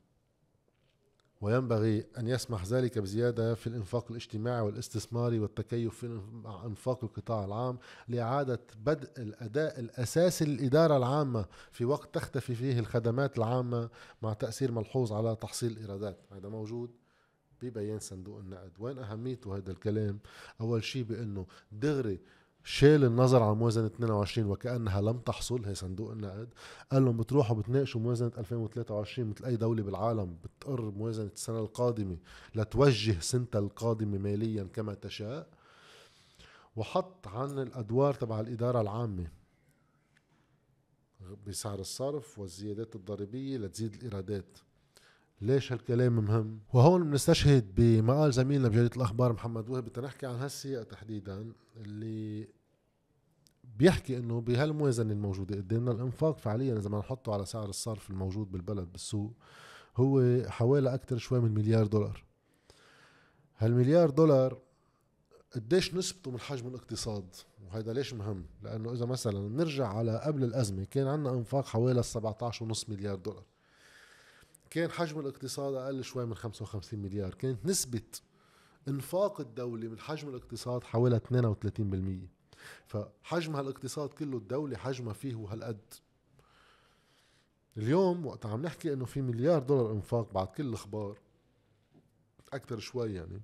وينبغي 1.42 2.06
أن 2.18 2.28
يسمح 2.28 2.66
ذلك 2.66 3.00
بزيادة 3.00 3.56
في 3.56 3.68
الإنفاق 3.68 4.06
الاجتماعي 4.10 4.62
والاستثماري 4.62 5.40
والتكيف 5.40 5.96
في 5.96 6.22
إنفاق 6.66 7.04
القطاع 7.04 7.46
العام 7.46 7.78
لإعادة 8.08 8.60
بدء 8.86 9.10
الأداء 9.18 9.80
الأساسي 9.80 10.46
للإدارة 10.46 10.98
العامة 10.98 11.46
في 11.72 11.86
وقت 11.86 12.16
تختفي 12.16 12.56
فيه 12.56 12.80
الخدمات 12.80 13.38
العامة 13.38 13.90
مع 14.22 14.34
تأثير 14.34 14.72
ملحوظ 14.72 15.14
على 15.14 15.36
تحصيل 15.36 15.72
الإيرادات. 15.72 16.18
هذا 16.32 16.50
موجود 16.50 16.92
ببيان 17.62 18.00
صندوق 18.00 18.40
النقد. 18.40 18.72
وين 18.80 18.98
أهميته 18.98 19.58
هذا 19.58 19.72
الكلام؟ 19.72 20.20
أول 20.62 20.84
شيء 20.84 21.04
بأنه 21.04 21.46
دغري 21.72 22.20
شال 22.70 23.04
النظر 23.04 23.44
عن 23.44 23.56
موازنة 23.56 23.86
22 23.86 24.50
وكأنها 24.50 25.02
لم 25.02 25.20
تحصل 25.20 25.66
هي 25.66 25.76
صندوق 25.76 26.12
النقد. 26.12 26.50
قال 26.92 27.06
لهم 27.06 27.18
بتروحوا 27.18 27.56
بتناقشوا 27.56 28.02
موازنة 28.02 28.32
2023 28.38 29.30
مثل 29.30 29.46
أي 29.46 29.56
دولة 29.56 29.84
بالعالم 29.84 30.38
بتقر 30.44 30.92
موازنة 30.92 31.32
السنة 31.34 31.60
القادمة 31.60 32.18
لتوجه 32.56 33.20
سنتها 33.20 33.60
القادمة 33.60 34.18
ماليا 34.18 34.64
كما 34.64 34.94
تشاء. 34.94 35.50
وحط 36.76 37.28
عن 37.28 37.60
الأدوار 37.60 38.14
تبع 38.14 38.40
الإدارة 38.40 38.82
العامة 38.82 39.28
بسعر 41.48 41.80
الصرف 41.80 42.40
والزيادات 42.40 42.96
الضريبية 42.96 43.58
لتزيد 43.58 43.94
الإيرادات. 43.94 44.58
ليش 45.42 45.74
هالكلام 45.74 46.16
مهم؟ 46.16 46.60
وهون 46.74 47.04
بنستشهد 47.04 47.76
بمقال 47.76 48.34
زميلنا 48.34 48.68
بجريدة 48.68 48.96
الأخبار 48.96 49.34
محمد 49.34 49.70
وهب 49.70 49.86
بدنا 49.86 50.06
نحكي 50.06 50.26
عن 50.26 50.36
هالسياقة 50.36 50.84
تحديدا 50.84 51.54
اللي 51.78 52.57
بيحكي 53.78 54.18
إنه 54.18 54.42
بهالموازنة 54.42 55.14
الموجودة 55.14 55.56
قدامنا 55.56 55.92
الإنفاق 55.92 56.38
فعليا 56.38 56.78
إذا 56.78 56.90
ما 56.90 57.00
نحطه 57.00 57.34
على 57.34 57.46
سعر 57.46 57.70
الصرف 57.70 58.10
الموجود 58.10 58.52
بالبلد 58.52 58.92
بالسوق 58.92 59.34
هو 59.98 60.42
حوالي 60.50 60.94
أكثر 60.94 61.18
شوي 61.18 61.40
من 61.40 61.54
مليار 61.54 61.88
دولار. 61.88 62.24
هالمليار 63.58 64.10
دولار 64.10 64.58
قديش 65.56 65.94
نسبته 65.94 66.32
من 66.32 66.40
حجم 66.40 66.68
الاقتصاد؟ 66.68 67.36
وهذا 67.66 67.94
ليش 67.94 68.14
مهم؟ 68.14 68.46
لأنه 68.64 68.94
إذا 68.94 69.06
مثلا 69.06 69.50
نرجع 69.50 69.88
على 69.88 70.22
قبل 70.26 70.44
الأزمة 70.44 70.84
كان 70.84 71.08
عندنا 71.08 71.34
إنفاق 71.34 71.66
حوالي 71.66 72.04
17.5 72.04 72.90
مليار 72.90 73.16
دولار. 73.16 73.44
كان 74.70 74.92
حجم 74.92 75.20
الاقتصاد 75.20 75.74
أقل 75.74 76.04
شوي 76.04 76.26
من 76.26 76.36
55 76.36 77.00
مليار. 77.00 77.34
كانت 77.34 77.66
نسبة 77.66 78.02
إنفاق 78.88 79.42
الدولة 79.42 79.88
من 79.88 80.00
حجم 80.00 80.30
الاقتصاد 80.30 80.84
حوالي 80.84 81.20
32% 81.20 82.37
فحجم 82.86 83.56
هالاقتصاد 83.56 84.10
كله 84.10 84.38
الدولة 84.38 84.78
حجمها 84.78 85.14
فيه 85.14 85.36
هالقد 85.36 85.94
اليوم 87.78 88.26
وقت 88.26 88.46
عم 88.46 88.62
نحكي 88.62 88.94
إنه 88.94 89.06
في 89.06 89.22
مليار 89.22 89.64
دولار 89.64 89.92
انفاق 89.92 90.34
بعد 90.34 90.48
كل 90.48 90.66
الأخبار 90.66 91.18
أكثر 92.54 92.80
شوي 92.80 93.14
يعني. 93.14 93.42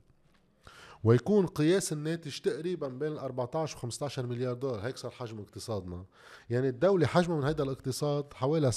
ويكون 1.03 1.47
قياس 1.47 1.93
الناتج 1.93 2.39
تقريبا 2.39 2.87
بين 2.87 3.17
14 3.17 3.77
و 3.77 3.79
15 3.79 4.27
مليار 4.27 4.53
دولار 4.53 4.79
هيك 4.79 4.97
صار 4.97 5.11
حجم 5.11 5.39
اقتصادنا. 5.39 6.05
يعني 6.49 6.69
الدولة 6.69 7.07
حجمها 7.07 7.37
من 7.37 7.43
هذا 7.43 7.63
الاقتصاد 7.63 8.33
حوالي 8.33 8.71
7.5% 8.71 8.75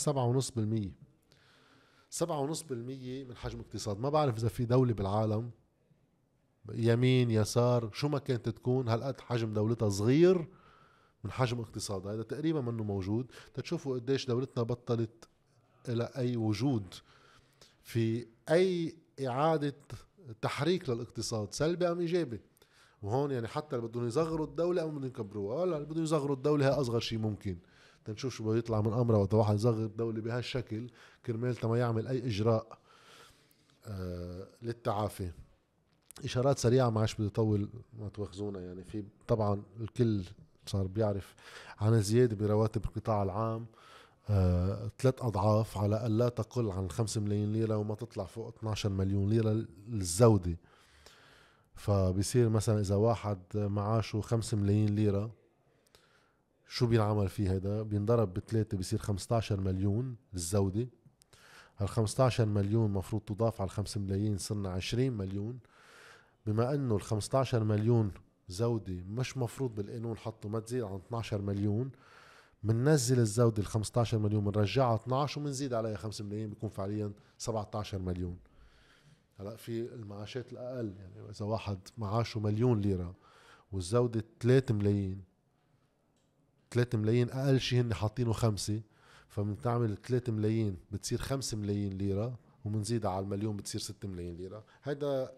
7.5% 2.11 2.73
من 2.73 3.37
حجم 3.37 3.61
اقتصاد. 3.61 3.99
ما 3.99 4.09
بعرف 4.09 4.39
إذا 4.39 4.49
في 4.49 4.65
دولة 4.65 4.93
بالعالم 4.95 5.51
يمين 6.75 7.31
يسار 7.31 7.91
شو 7.93 8.09
ما 8.09 8.19
كانت 8.19 8.49
تكون. 8.49 8.89
هالقد 8.89 9.21
حجم 9.21 9.53
دولتها 9.53 9.89
صغير 9.89 10.49
من 11.25 11.31
حجم 11.31 11.61
اقتصادها. 11.61 12.15
هذا 12.15 12.23
تقريبا 12.23 12.61
منه 12.61 12.85
موجود. 12.85 13.31
تشوفوا 13.55 13.99
قديش 13.99 14.27
دولتنا 14.27 14.63
بطلت 14.63 15.29
إلى 15.89 16.11
أي 16.17 16.37
وجود 16.37 16.95
في 17.83 18.27
أي 18.51 18.97
إعادة 19.27 19.77
تحريك 20.43 20.89
للاقتصاد. 20.89 21.53
سلبي 21.53 21.89
أم 21.89 22.01
إيجابي؟ 22.01 22.41
وهون 23.03 23.31
يعني 23.31 23.49
حتى 23.49 23.77
اللي 23.77 23.89
بدهم 23.89 24.07
يصغروا 24.07 24.47
الدولة 24.47 24.83
أو 24.83 24.91
بدهم 24.91 25.05
يكبروها. 25.05 25.61
ولا 25.61 25.77
اللي 25.77 25.89
بدهم 25.89 26.05
يصغروا 26.05 26.37
الدولة 26.37 26.67
هي 26.67 26.71
أصغر 26.71 27.01
شيء 27.01 27.19
ممكن. 27.19 27.59
تنشوف 28.05 28.35
شو 28.35 28.45
بده 28.45 28.57
يطلع 28.57 28.81
من 28.81 28.93
أمرها 28.93 29.19
وقت 29.19 29.35
واحد 29.35 29.55
يصغر 29.55 29.85
الدولة 29.85 30.21
بهالشكل 30.21 30.91
كرمال 31.27 31.57
ما 31.65 31.79
يعمل 31.79 32.07
أي 32.07 32.27
إجراء 32.27 32.79
آه 33.87 34.49
للتعافي. 34.63 35.33
إشارات 36.25 36.59
سريعة 36.59 36.91
ما 36.91 37.01
عادش 37.01 37.15
بدي 37.15 37.27
اطول 37.27 37.69
ما 37.99 38.09
تواخذونا 38.09 38.61
يعني. 38.61 38.85
في 38.85 39.05
طبعا 39.29 39.63
الكل 39.81 40.25
صار 40.67 40.87
بيعرف 40.87 41.35
عن 41.79 41.95
الزياده 41.95 42.37
برواتب 42.37 42.85
القطاع 42.85 43.23
العام 43.23 43.67
آه، 44.31 44.91
ثلاث 44.99 45.15
أضعاف 45.23 45.79
على 45.79 46.07
الا 46.07 46.29
تقل 46.29 46.71
عن 46.71 46.91
5 46.91 47.21
ملايين 47.21 47.53
ليرة 47.53 47.77
وما 47.77 47.95
تطلع 47.95 48.25
فوق 48.25 48.49
12 48.49 48.89
مليون 48.89 49.31
ليرة 49.31 49.67
للزودة. 49.89 50.57
فبصير 51.75 52.49
مثلا 52.49 52.81
إذا 52.81 52.95
واحد 52.95 53.39
معاشه 53.55 54.21
5 54.21 54.57
ملايين 54.57 54.95
ليرة 54.95 55.31
شو 56.69 56.87
بينعمل 56.87 57.29
فيه 57.29 57.57
هذا 57.57 57.83
بينضرب 57.83 58.35
بثلاثة 58.35 58.79
بصير 58.79 58.99
15 58.99 59.61
مليون 59.61 60.17
للزودة. 60.33 60.89
هال 61.79 61.89
15 61.89 62.47
مليون 62.47 62.91
مفروض 62.91 63.23
تضاف 63.23 63.61
على 63.61 63.71
5 63.71 64.01
ملايين 64.01 64.39
صرنا 64.39 64.71
20 64.71 65.13
مليون. 65.13 65.59
بما 66.47 66.75
إنه 66.75 66.97
ال 66.97 67.03
15 67.03 67.65
مليون 67.65 68.11
زودة 68.49 68.95
مش 69.09 69.37
مفروض 69.37 69.75
بالقانون 69.75 70.17
حطوا 70.17 70.51
ما 70.51 70.61
تزيد 70.61 70.83
عن 70.83 70.95
12 70.95 71.43
مليون. 71.43 71.91
بننزل 72.63 73.19
الزودة 73.19 73.63
ال 73.63 73.67
15 73.67 74.19
مليون 74.19 74.45
بنرجعها 74.45 74.95
12 74.95 75.41
وبنزيد 75.41 75.75
عليها 75.75 75.97
5 75.97 76.25
ملايين 76.25 76.49
بيكون 76.51 76.71
فعليا 76.71 77.13
17 77.39 77.99
مليون. 77.99 78.37
هلأ 79.41 79.57
في 79.57 79.95
المعاشات 79.95 80.53
الأقل 80.53 80.95
يعني 80.99 81.31
إذا 81.31 81.47
واحد 81.47 81.79
معاشه 81.99 82.41
مليون 82.41 82.81
ليرة 82.81 83.15
والزودة 83.73 84.25
3 84.41 84.75
ملايين 84.75 85.23
3 86.71 86.99
ملايين 86.99 87.31
أقل 87.31 87.61
شيء 87.61 87.81
هن 87.81 87.95
حاطينه 87.95 88.33
خمسة 88.33 88.81
فبنتعمل 89.29 89.97
3 89.97 90.33
ملايين 90.33 90.77
بتصير 90.91 91.19
5 91.19 91.57
ملايين 91.57 91.93
ليرة. 91.93 92.39
ومنزيدها 92.67 93.11
على 93.11 93.25
المليون 93.25 93.57
بتصير 93.57 93.81
6 93.81 94.09
ملايين 94.09 94.37
ليرة. 94.37 94.65
هذا 94.83 95.33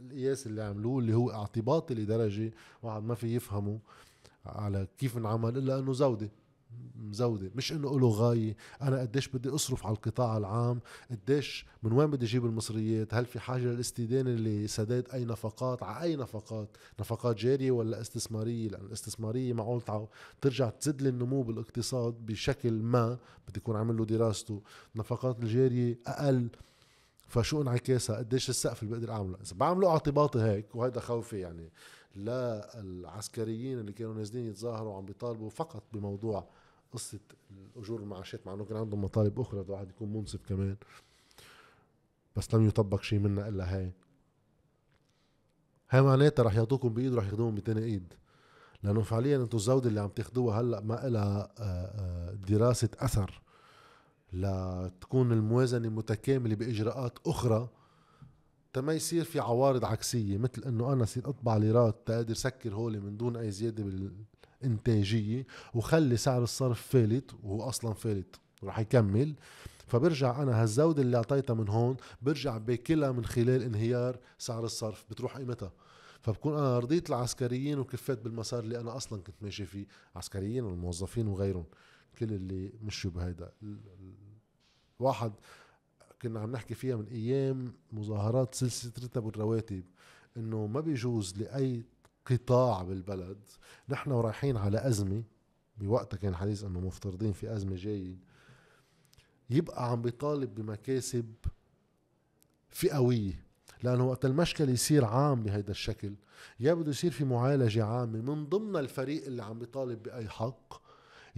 القياس 0.00 0.46
اللي 0.46 0.62
عملوه 0.62 0.98
اللي 0.98 1.14
هو 1.14 1.30
اعتباطي 1.30 1.94
لدرجة 1.94 2.52
واحد 2.82 3.02
ما 3.02 3.14
في 3.14 3.34
يفهمه 3.36 3.78
على 4.46 4.86
كيف 4.98 5.16
انعمل 5.16 5.58
إلا 5.58 5.78
إنه 5.78 5.92
زودة. 5.92 6.30
مزودة 6.96 7.50
مش 7.54 7.72
إنه 7.72 8.00
له 8.00 8.08
غاية. 8.08 8.56
أنا 8.82 9.00
قديش 9.00 9.28
بدي 9.28 9.48
أصرف 9.48 9.86
على 9.86 9.94
القطاع 9.94 10.36
العام؟ 10.36 10.80
قديش 11.10 11.66
من 11.82 11.92
وين 11.92 12.10
بدي 12.10 12.26
أجيب 12.26 12.44
المصريات؟ 12.44 13.14
هل 13.14 13.26
في 13.26 13.40
حاجة 13.40 13.62
للاستدانة 13.62 14.30
لسداد 14.30 15.08
أي 15.12 15.24
نفقات؟ 15.24 15.82
على 15.82 16.02
أي 16.02 16.16
نفقات؟ 16.16 16.76
نفقات 17.00 17.36
جارية 17.36 17.70
ولا 17.70 18.00
استثمارية؟ 18.00 18.68
لأن 18.68 18.86
الاستثمارية 18.86 19.52
معقول 19.52 19.82
ترجع 20.40 20.70
تزيد 20.70 21.02
لي 21.02 21.08
النمو 21.08 21.42
بالاقتصاد 21.42 22.14
بشكل 22.26 22.72
ما. 22.72 23.18
بدي 23.48 23.58
يكون 23.58 23.76
عامل 23.76 23.96
له 23.96 24.04
دراسته. 24.04 24.62
نفقات 24.96 25.40
الجارية 25.40 25.98
أقل. 26.06 26.48
فشو 27.28 27.62
انعكاسها؟ 27.62 28.16
قديش 28.16 28.50
السقف 28.50 28.82
اللي 28.82 28.94
بقدر 28.94 29.12
أعمله؟ 29.12 29.38
إذا 29.42 29.56
بعمله 29.56 29.88
اعتباطي 29.88 30.38
هيك 30.38 30.74
وهذا 30.74 31.00
خوفي 31.00 31.38
يعني. 31.38 31.72
لا 32.14 32.80
العسكريين 32.80 33.78
اللي 33.78 33.92
كانوا 33.92 34.14
نازلين 34.14 34.46
يتظاهروا 34.46 34.92
وعم 34.92 35.04
بيطالبوا 35.04 35.50
فقط 35.50 35.82
بموضوع 35.92 36.48
قصة 36.92 37.18
الأجور 37.76 38.00
المعاشات 38.00 38.46
مع 38.46 38.54
أنه 38.54 38.64
كان 38.64 38.76
عندهم 38.76 39.04
مطالب 39.04 39.40
أخرى 39.40 39.60
الواحد 39.60 39.90
يكون 39.90 40.12
منصف 40.12 40.46
كمان. 40.48 40.76
بس 42.36 42.54
لم 42.54 42.68
يطبق 42.68 43.02
شيء 43.02 43.18
منها 43.18 43.48
إلا 43.48 43.76
هاي. 43.76 43.92
هاي 45.90 46.02
معناتها 46.02 46.42
رح 46.42 46.54
يعطوكم 46.54 46.88
بإيد 46.88 47.12
ورح 47.12 47.24
ياخذوهم 47.24 47.54
بتاني 47.54 47.84
إيد. 47.84 48.14
لأنه 48.82 49.02
فعليا 49.02 49.36
أنتم 49.36 49.56
الزودة 49.56 49.88
اللي 49.88 50.00
عم 50.00 50.08
تاخذوها 50.08 50.60
هلأ 50.60 50.80
ما 50.80 51.06
إلها 51.06 51.52
آه، 51.58 51.62
آه، 51.62 52.32
دراسة 52.32 52.88
أثر. 52.98 53.42
لتكون 54.32 55.32
الموازنة 55.32 55.88
متكاملة 55.88 56.54
بإجراءات 56.54 57.18
أخرى 57.26 57.68
تما 58.72 58.92
يصير 58.92 59.24
في 59.24 59.40
عوارض 59.40 59.84
عكسية 59.84 60.38
مثل 60.38 60.64
إنه 60.64 60.92
أنا 60.92 61.04
صير 61.04 61.28
أطبع 61.28 61.56
ليرات 61.56 61.96
تقدر 62.06 62.34
سكر 62.34 62.74
هولي 62.74 63.00
من 63.00 63.16
دون 63.16 63.36
أي 63.36 63.50
زيادة 63.50 63.84
بالإنتاجية 64.62 65.46
وخلي 65.74 66.16
سعر 66.16 66.42
الصرف 66.42 66.80
فالت 66.80 67.30
وهو 67.42 67.62
أصلا 67.62 67.94
فالت 67.94 68.36
ورح 68.62 68.78
يكمل. 68.78 69.34
فبرجع 69.86 70.42
أنا 70.42 70.62
هالزودة 70.62 71.02
اللي 71.02 71.16
اعطيتها 71.16 71.54
من 71.54 71.68
هون 71.68 71.96
برجع 72.22 72.58
باكلها 72.58 73.12
من 73.12 73.24
خلال 73.24 73.62
انهيار 73.62 74.18
سعر 74.38 74.64
الصرف. 74.64 75.04
بتروح 75.10 75.36
قيمتها 75.36 75.72
فبكون 76.20 76.52
أنا 76.58 76.78
رضيت 76.78 77.10
العسكريين 77.10 77.78
وكفيت 77.78 78.18
بالمسار 78.18 78.60
اللي 78.60 78.80
أنا 78.80 78.96
أصلا 78.96 79.22
كنت 79.22 79.42
ماشي 79.42 79.66
فيه 79.66 79.86
عسكريين 80.16 80.64
والموظفين 80.64 81.26
وغيرهم. 81.26 81.64
كل 82.18 82.32
اللي 82.32 82.72
مشوا 82.82 83.10
بهيدا 83.10 83.52
واحد 84.98 85.32
كنا 86.22 86.40
عم 86.40 86.52
نحكي 86.52 86.74
فيها 86.74 86.96
من 86.96 87.06
أيام 87.06 87.72
مظاهرات 87.92 88.54
سلسلة 88.54 88.92
رتب 89.04 89.28
الرواتب 89.28 89.84
إنه 90.36 90.66
ما 90.66 90.80
بيجوز 90.80 91.36
لأي 91.38 91.82
قطاع 92.26 92.82
بالبلد 92.82 93.38
نحن 93.88 94.10
رايحين 94.10 94.56
على 94.56 94.88
أزمة 94.88 95.22
بوقتها 95.76 96.16
كان 96.16 96.36
حديث 96.36 96.64
إنه 96.64 96.80
مفترضين 96.80 97.32
في 97.32 97.54
أزمة 97.54 97.76
جاية 97.76 98.16
يبقى 99.50 99.90
عم 99.90 100.02
بيطالب 100.02 100.54
بمكاسب 100.54 101.34
فئوية 102.68 103.44
لأنه 103.82 104.06
وقت 104.08 104.24
المشكل 104.24 104.68
يصير 104.68 105.04
عام 105.04 105.42
بهيدا 105.42 105.70
الشكل 105.70 106.14
يا 106.60 106.74
بده 106.74 106.90
يصير 106.90 107.10
في 107.10 107.24
معالجة 107.24 107.84
عامة 107.84 108.20
من 108.20 108.46
ضمن 108.46 108.76
الفريق 108.76 109.24
اللي 109.26 109.42
عم 109.42 109.58
بيطالب 109.58 110.02
بأي 110.02 110.28
حق 110.28 110.87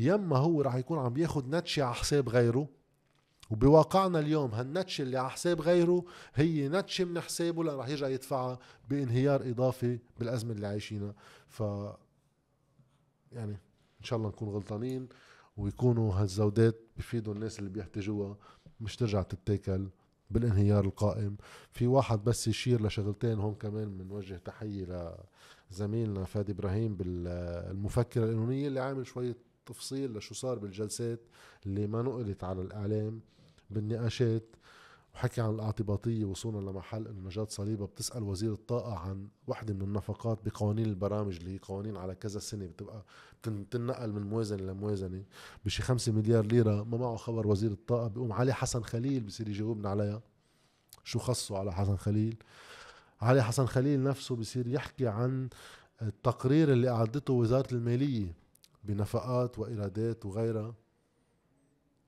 يما 0.01 0.37
هو 0.37 0.63
راح 0.63 0.75
يكون 0.75 0.99
عم 0.99 1.13
بياخد 1.13 1.55
نتشه 1.55 1.83
على 1.83 1.95
حساب 1.95 2.29
غيره. 2.29 2.69
وبواقعنا 3.51 4.19
اليوم 4.19 4.51
هالنتشة 4.51 5.03
اللي 5.03 5.19
على 5.19 5.31
حساب 5.31 5.61
غيره 5.61 6.05
هي 6.35 6.69
نتشة 6.69 7.05
من 7.05 7.21
حسابه 7.21 7.65
لأنه 7.65 7.79
رح 7.79 7.89
يرجع 7.89 8.09
يدفعها 8.09 8.59
بانهيار 8.89 9.51
إضافي 9.51 9.99
بالأزمة 10.19 10.53
اللي 10.53 10.67
عايشينها. 10.67 11.15
ف 11.49 11.61
يعني 13.33 13.53
إن 14.01 14.05
شاء 14.05 14.17
الله 14.17 14.29
نكون 14.29 14.49
غلطانين 14.49 15.09
ويكونوا 15.57 16.15
هالزودات 16.15 16.81
بفيدوا 16.97 17.35
الناس 17.35 17.59
اللي 17.59 17.71
بيحتاجوها. 17.71 18.37
مش 18.81 18.97
ترجع 18.97 19.23
تتاكل 19.23 19.89
بالانهيار 20.31 20.85
القائم. 20.85 21.37
في 21.71 21.87
واحد 21.87 22.25
بس 22.25 22.49
يشير 22.49 22.87
لشغلتين 22.87 23.39
هون 23.39 23.55
كمان 23.55 23.99
بنوجه 23.99 24.35
تحية 24.35 25.17
لزميلنا 25.71 26.25
فادي 26.25 26.53
إبراهيم 26.53 26.97
بالمفكرة 26.97 28.25
القانونية 28.25 28.69
اللي 28.69 28.81
عامل 28.81 29.07
شوية 29.07 29.37
تفصيل 29.67 30.17
لشو 30.17 30.35
صار 30.35 30.59
بالجلسات 30.59 31.21
اللي 31.67 31.87
ما 31.87 32.03
نقلت 32.03 32.45
على 32.45 32.63
الإعلام 32.63 33.21
بالنقاشات. 33.71 34.57
وحكي 35.15 35.41
عن 35.41 35.51
الاعتباطية 35.51 36.25
وصولا 36.25 36.71
لمحل 36.71 37.09
إنه 37.09 37.27
نجاة 37.27 37.47
صليبة 37.51 37.87
بتسأل 37.87 38.23
وزير 38.23 38.53
الطاقة 38.53 38.99
عن 38.99 39.29
وحدة 39.47 39.75
من 39.75 39.83
النفقات 39.83 40.39
بقوانين 40.45 40.87
البرامج 40.87 41.37
اللي 41.37 41.55
هي 41.55 41.59
قوانين 41.59 41.97
على 41.97 42.15
كذا 42.15 42.39
سنة 42.41 42.67
بتبقى 42.67 43.05
بتنقل 43.47 44.13
من 44.13 44.23
موازنة 44.23 44.63
لموازنة. 44.63 45.25
بشي 45.65 45.83
خمسة 45.83 46.13
مليار 46.13 46.47
ليرة 46.47 46.83
ما 46.83 46.99
معه 46.99 47.17
خبر 47.17 47.47
وزير 47.47 47.71
الطاقة 47.71 48.09
بيقوم 48.09 48.33
علي 48.33 48.53
حسن 48.53 48.83
خليل 48.83 49.23
بصير 49.23 49.49
يجاوبنا 49.49 49.89
عليها. 49.89 50.23
شو 51.05 51.19
خصه 51.19 51.59
على 51.59 51.73
حسن 51.73 51.97
خليل؟ 51.97 52.37
علي 53.21 53.43
حسن 53.45 53.67
خليل 53.67 54.03
نفسه 54.03 54.37
بصير 54.37 54.67
يحكي 54.67 55.07
عن 55.09 55.49
التقرير 56.03 56.73
اللي 56.73 56.89
أعدته 56.89 57.33
وزارة 57.33 57.75
المالية. 57.75 58.40
بنفقات 58.85 59.59
وإيرادات 59.59 60.27
وغيرها 60.27 60.75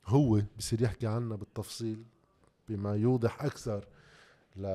هو 0.07 0.43
بصير 0.59 0.83
يحكي 0.83 1.07
عنها 1.07 1.37
بالتفصيل 1.37 2.05
بما 2.69 2.97
يوضح 2.97 3.45
أكثر 3.45 3.87
ل 4.57 4.67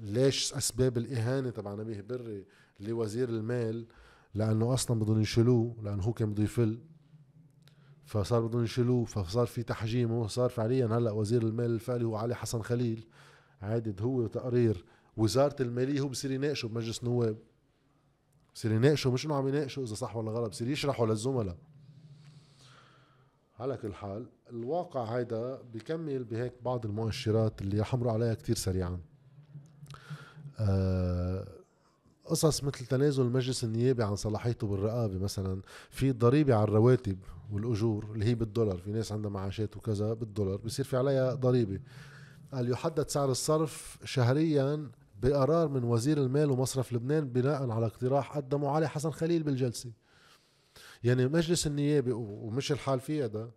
ليش 0.00 0.54
أسباب 0.54 0.98
الإهانة 0.98 1.50
تبع 1.50 1.74
نبيه 1.74 2.00
بري 2.00 2.44
لوزير 2.80 3.28
المال 3.28 3.86
لأنه 4.34 4.74
أصلا 4.74 5.00
بدهم 5.00 5.20
يشيلوه 5.20 5.76
لأنه 5.82 6.02
هو 6.02 6.12
كان 6.12 6.30
بده 6.32 6.42
يفل. 6.42 6.78
فصار 8.04 8.46
بدهم 8.46 8.64
يشيلوه 8.64 9.04
فصار 9.04 9.46
في 9.46 9.62
تحجيمه 9.62 10.26
صار 10.26 10.50
فعليا 10.50 10.86
هلأ 10.86 11.10
وزير 11.10 11.42
المال 11.42 11.70
الفعلي 11.70 12.04
هو 12.04 12.16
علي 12.16 12.34
حسن 12.34 12.62
خليل. 12.62 13.06
عادد 13.62 14.02
هو 14.02 14.26
تقرير 14.26 14.84
وزارة 15.16 15.62
المالية 15.62 16.00
هو 16.00 16.08
بصير 16.08 16.30
يناقشه 16.30 16.68
بمجلس 16.68 16.98
النواب 17.02 17.38
بصير 18.58 18.72
يناقشه 18.72 19.10
مش 19.10 19.26
انه 19.26 19.34
عم 19.34 19.48
يناقشه 19.48 19.82
إذا 19.82 19.94
صح 19.94 20.16
ولا 20.16 20.30
غلط 20.30 20.50
بصير 20.50 20.68
يشرحه 20.68 21.06
للزملاء 21.06 21.56
على 23.58 23.76
كل 23.76 23.94
حال 23.94 24.26
الواقع 24.50 25.04
هيدا 25.04 25.58
بكمل 25.74 26.24
بهيك 26.24 26.52
بعض 26.64 26.86
المؤشرات 26.86 27.62
اللي 27.62 27.84
أمر 27.94 28.08
عليها 28.08 28.34
كتير 28.34 28.56
سريعا. 28.56 29.00
أه 30.58 31.48
قصص 32.24 32.64
مثل 32.64 32.86
تنازل 32.86 33.22
المجلس 33.22 33.64
النيابي 33.64 34.02
عن 34.02 34.16
صلاحيته 34.16 34.66
بالرقابة 34.66 35.18
مثلا 35.18 35.62
في 35.90 36.12
ضريبة 36.12 36.54
على 36.54 36.64
الرواتب 36.64 37.18
والأجور 37.52 38.04
اللي 38.14 38.24
هي 38.24 38.34
بالدولار 38.34 38.78
في 38.78 38.92
ناس 38.92 39.12
عندها 39.12 39.30
معاشات 39.30 39.76
وكذا 39.76 40.12
بالدولار 40.12 40.56
بصير 40.56 40.84
في 40.84 40.96
عليها 40.96 41.34
ضريبة. 41.34 41.80
قال 42.52 42.70
يحدد 42.70 43.08
سعر 43.08 43.30
الصرف 43.30 43.98
شهريا 44.04 44.90
بقرار 45.22 45.68
من 45.68 45.84
وزير 45.84 46.18
المال 46.18 46.50
ومصرف 46.50 46.92
لبنان 46.92 47.28
بناء 47.28 47.70
على 47.70 47.86
اقتراح 47.86 48.36
قدمه 48.36 48.70
علي 48.70 48.88
حسن 48.88 49.10
خليل 49.10 49.42
بالجلسة. 49.42 49.90
يعني 51.04 51.28
مجلس 51.28 51.66
النيابي 51.66 52.12
ومش 52.12 52.72
الحال 52.72 53.00
فيه 53.00 53.24
هذا 53.24 53.50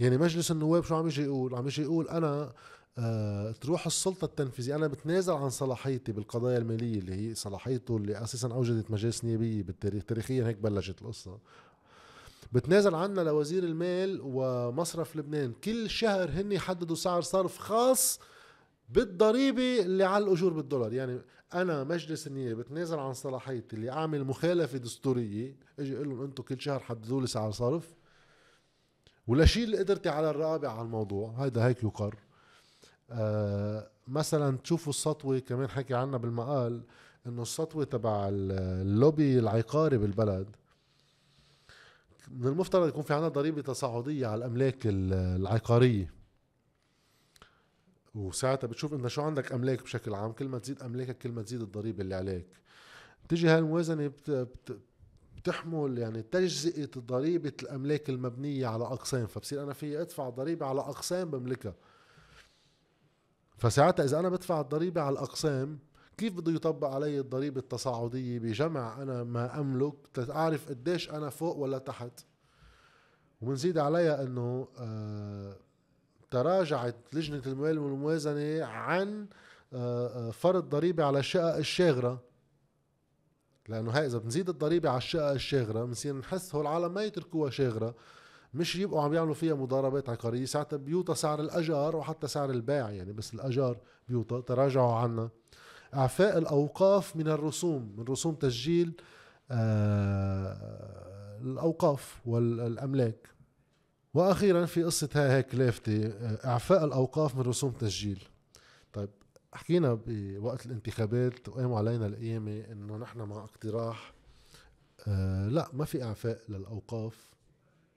يعني 0.00 0.18
مجلس 0.18 0.50
النواب 0.50 0.84
شو 0.84 0.94
عم 0.94 1.06
يجي 1.06 1.22
يقول؟ 1.22 1.54
عم 1.54 1.66
يجي 1.66 1.82
يقول 1.82 2.08
أنا 2.08 2.52
آه 2.98 3.52
تروح 3.52 3.86
السلطة 3.86 4.24
التنفيذية. 4.24 4.74
أنا 4.74 4.86
بتنازل 4.86 5.32
عن 5.32 5.50
صلاحيتي 5.50 6.12
بالقضايا 6.12 6.58
المالية 6.58 6.98
اللي 6.98 7.14
هي 7.14 7.34
صلاحيته 7.34 7.96
اللي 7.96 8.22
أساسا 8.22 8.48
أوجدت 8.48 8.90
مجالس 8.90 9.24
نيابية 9.24 9.62
بالتاريخ 9.62 10.04
تاريخيا 10.04 10.46
هيك 10.46 10.56
بلشت 10.56 11.02
القصة. 11.02 11.38
بتنازل 12.52 12.94
عنا 12.94 13.20
لوزير 13.20 13.64
المال 13.64 14.20
ومصرف 14.22 15.16
لبنان. 15.16 15.52
كل 15.64 15.90
شهر 15.90 16.30
هن 16.30 16.52
يحددوا 16.52 16.96
سعر 16.96 17.22
صرف 17.22 17.58
خاص 17.58 18.20
بالضريبة 18.90 19.80
اللي 19.80 20.04
على 20.04 20.24
الأجور 20.24 20.52
بالدولار. 20.52 20.92
يعني 20.92 21.20
أنا 21.54 21.84
مجلس 21.84 22.26
النيابة 22.26 22.62
بتنازل 22.62 22.98
عن 22.98 23.12
صلاحيتي 23.12 23.76
اللي 23.76 23.90
أعمل 23.90 24.24
مخالفة 24.24 24.78
دستورية. 24.78 25.56
أجي 25.78 25.96
أقول 25.96 26.08
لهم 26.08 26.22
أنتم 26.22 26.42
كل 26.42 26.60
شهر 26.60 26.80
حددوا 26.80 27.20
لي 27.20 27.26
سعر 27.26 27.50
صرف. 27.50 27.94
ولا 29.26 29.44
شيل 29.44 29.76
قدرتي 29.76 30.08
على 30.08 30.30
الرقابة 30.30 30.68
على 30.68 30.82
الموضوع. 30.82 31.30
هيدا 31.38 31.66
هيك 31.66 31.84
يقر. 31.84 32.16
آه 33.10 33.90
مثلا 34.08 34.56
تشوفوا 34.56 34.92
السطوة 34.92 35.38
كمان 35.38 35.68
حكي 35.68 35.94
عنها 35.94 36.18
بالمقال 36.18 36.82
إنه 37.26 37.42
السطوة 37.42 37.84
تبع 37.84 38.28
اللوبي 38.32 39.38
العقاري 39.38 39.98
بالبلد 39.98 40.56
من 42.30 42.46
المفترض 42.46 42.88
يكون 42.88 43.02
في 43.02 43.14
عنا 43.14 43.28
ضريبة 43.28 43.62
تصاعدية 43.62 44.26
على 44.26 44.38
الأملاك 44.38 44.78
العقارية. 44.84 46.19
وساعتها 48.14 48.68
بتشوف 48.68 48.94
انت 48.94 49.06
شو 49.06 49.22
عندك 49.22 49.52
أملاك 49.52 49.82
بشكل 49.82 50.14
عام؟ 50.14 50.32
كل 50.32 50.48
ما 50.48 50.58
تزيد 50.58 50.82
أملاكك 50.82 51.18
كل 51.18 51.32
ما 51.32 51.42
تزيد 51.42 51.60
الضريبة 51.60 52.02
اللي 52.02 52.14
عليك. 52.14 52.46
بتيجي 53.24 53.48
هاي 53.48 53.58
الموازنه 53.58 54.06
بت... 54.06 54.30
بت... 54.30 54.78
بتحمل 55.36 55.98
يعني 55.98 56.22
تجزئة 56.22 56.90
ضريبة 56.98 57.52
الأملاك 57.62 58.10
المبنية 58.10 58.66
على 58.66 58.84
أقسام. 58.84 59.26
فبصير 59.26 59.62
أنا 59.62 59.72
في 59.72 60.00
أدفع 60.00 60.28
ضريبة 60.28 60.66
على 60.66 60.80
أقسام 60.80 61.30
بملكها. 61.30 61.74
فساعتها 63.58 64.04
إذا 64.04 64.18
أنا 64.18 64.28
بدفع 64.28 64.60
الضريبة 64.60 65.00
على 65.00 65.12
الأقسام 65.12 65.78
كيف 66.16 66.32
بده 66.34 66.52
يطبق 66.52 66.88
علي 66.88 67.20
الضريبة 67.20 67.60
التصاعدية 67.60 68.38
بجمع 68.38 69.02
أنا 69.02 69.24
ما 69.24 69.60
أملك؟ 69.60 69.94
تعرف 70.14 70.68
قديش 70.68 71.10
أنا 71.10 71.30
فوق 71.30 71.56
ولا 71.56 71.78
تحت. 71.78 72.20
وبنزيد 73.40 73.78
عليها 73.78 74.22
إنه 74.22 74.68
آه 74.78 75.56
تراجعت 76.30 76.96
لجنة 77.12 77.42
المال 77.46 77.78
والموازنة 77.78 78.64
عن 78.64 79.26
آه، 79.72 80.28
آه، 80.28 80.30
فرض 80.30 80.68
ضريبة 80.68 81.04
على 81.04 81.18
الشقق 81.18 81.56
الشاغرة. 81.56 82.22
لأنه 83.68 83.90
هاي 83.90 84.06
إذا 84.06 84.18
بنزيد 84.18 84.48
الضريبة 84.48 84.88
على 84.88 84.98
الشقق 84.98 85.30
الشاغرة 85.30 85.84
بنصير 85.84 86.16
نحس 86.16 86.54
هول 86.54 86.66
العالم 86.66 86.94
ما 86.94 87.02
يتركوها 87.02 87.50
شاغرة. 87.50 87.94
مش 88.54 88.76
يبقوا 88.76 89.02
عم 89.02 89.14
يعملوا 89.14 89.34
فيها 89.34 89.54
مضاربات 89.54 90.08
عقارية 90.08 90.44
ساعتها 90.44 90.76
بيوطى 90.76 91.14
سعر 91.14 91.40
الأجار 91.40 91.96
وحتى 91.96 92.26
سعر 92.26 92.50
البيع 92.50 92.90
يعني 92.90 93.12
بس 93.12 93.34
الأجار 93.34 93.76
بيوطى. 94.08 94.42
تراجعوا 94.46 94.92
عنا 94.94 95.28
إعفاء 95.94 96.38
الأوقاف 96.38 97.16
من 97.16 97.28
الرسوم 97.28 97.94
من 97.96 98.04
رسوم 98.04 98.34
تسجيل 98.34 98.92
آه 99.50 101.38
الأوقاف 101.42 102.20
والأملاك. 102.26 103.28
وأخيرا 104.14 104.66
في 104.66 104.84
قصة 104.84 105.08
هاي 105.14 105.30
هيك 105.30 105.54
لافته 105.54 106.06
إعفاء 106.44 106.84
الأوقاف 106.84 107.36
من 107.36 107.42
رسوم 107.42 107.72
تسجيل. 107.72 108.22
طيب 108.92 109.08
حكينا 109.52 109.98
بوقت 110.06 110.66
الانتخابات 110.66 111.48
وقاموا 111.48 111.78
علينا 111.78 112.06
القيامة 112.06 112.60
إنه 112.72 112.96
نحن 112.96 113.18
مع 113.18 113.44
اقتراح 113.44 114.12
آه 115.08 115.48
لا 115.48 115.68
ما 115.72 115.84
في 115.84 116.02
إعفاء 116.04 116.40
للأوقاف 116.48 117.30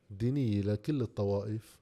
دينية 0.09 0.61
لكل 0.61 1.01
الطوائف 1.01 1.79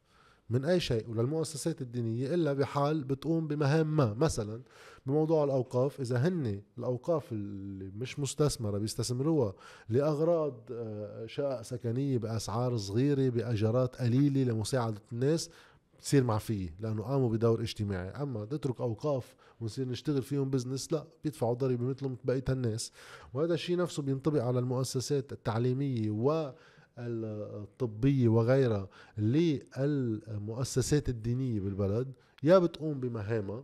من 0.49 0.65
أي 0.65 0.79
شيء 0.79 1.09
وللمؤسسات 1.09 1.81
الدينية 1.81 2.33
إلا 2.33 2.53
بحال 2.53 3.03
بتقوم 3.03 3.47
بمهام 3.47 3.97
ما. 3.97 4.13
مثلا 4.13 4.61
بموضوع 5.05 5.43
الأوقاف 5.43 6.01
إذا 6.01 6.17
هن 6.17 6.61
الأوقاف 6.77 7.31
اللي 7.31 7.91
مش 7.95 8.19
مستثمرة 8.19 8.77
بيستثمروها 8.77 9.53
لأغراض 9.89 10.61
آه، 10.71 11.25
شقق 11.25 11.61
سكنية 11.61 12.17
بأسعار 12.17 12.77
صغيرة 12.77 13.29
باجارات 13.29 13.95
قليلة 13.95 14.43
لمساعدة 14.43 15.01
الناس 15.11 15.49
بتصير 15.97 16.23
معفية 16.23 16.75
لأنه 16.79 17.03
قاموا 17.03 17.29
بدور 17.29 17.61
اجتماعي. 17.61 18.09
أما 18.09 18.45
تترك 18.45 18.81
أوقاف 18.81 19.35
ونصير 19.61 19.87
نشتغل 19.87 20.21
فيهم 20.21 20.49
بزنس 20.49 20.93
لا 20.93 21.05
بيدفعوا 21.23 21.53
ضريبة 21.53 21.85
مثلهم 21.85 22.17
بقية 22.23 22.43
الناس. 22.49 22.91
وهذا 23.33 23.53
الشيء 23.53 23.77
نفسه 23.77 24.03
بينطبق 24.03 24.43
على 24.43 24.59
المؤسسات 24.59 25.31
التعليمية 25.31 26.09
و 26.09 26.51
الطبية 26.97 28.27
وغيرها 28.27 28.89
للمؤسسات 29.17 31.09
الدينية 31.09 31.59
بالبلد. 31.59 32.13
يا 32.43 32.59
بتقوم 32.59 32.99
بمهامها 32.99 33.63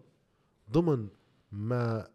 ضمن 0.71 1.07
ما 1.51 2.07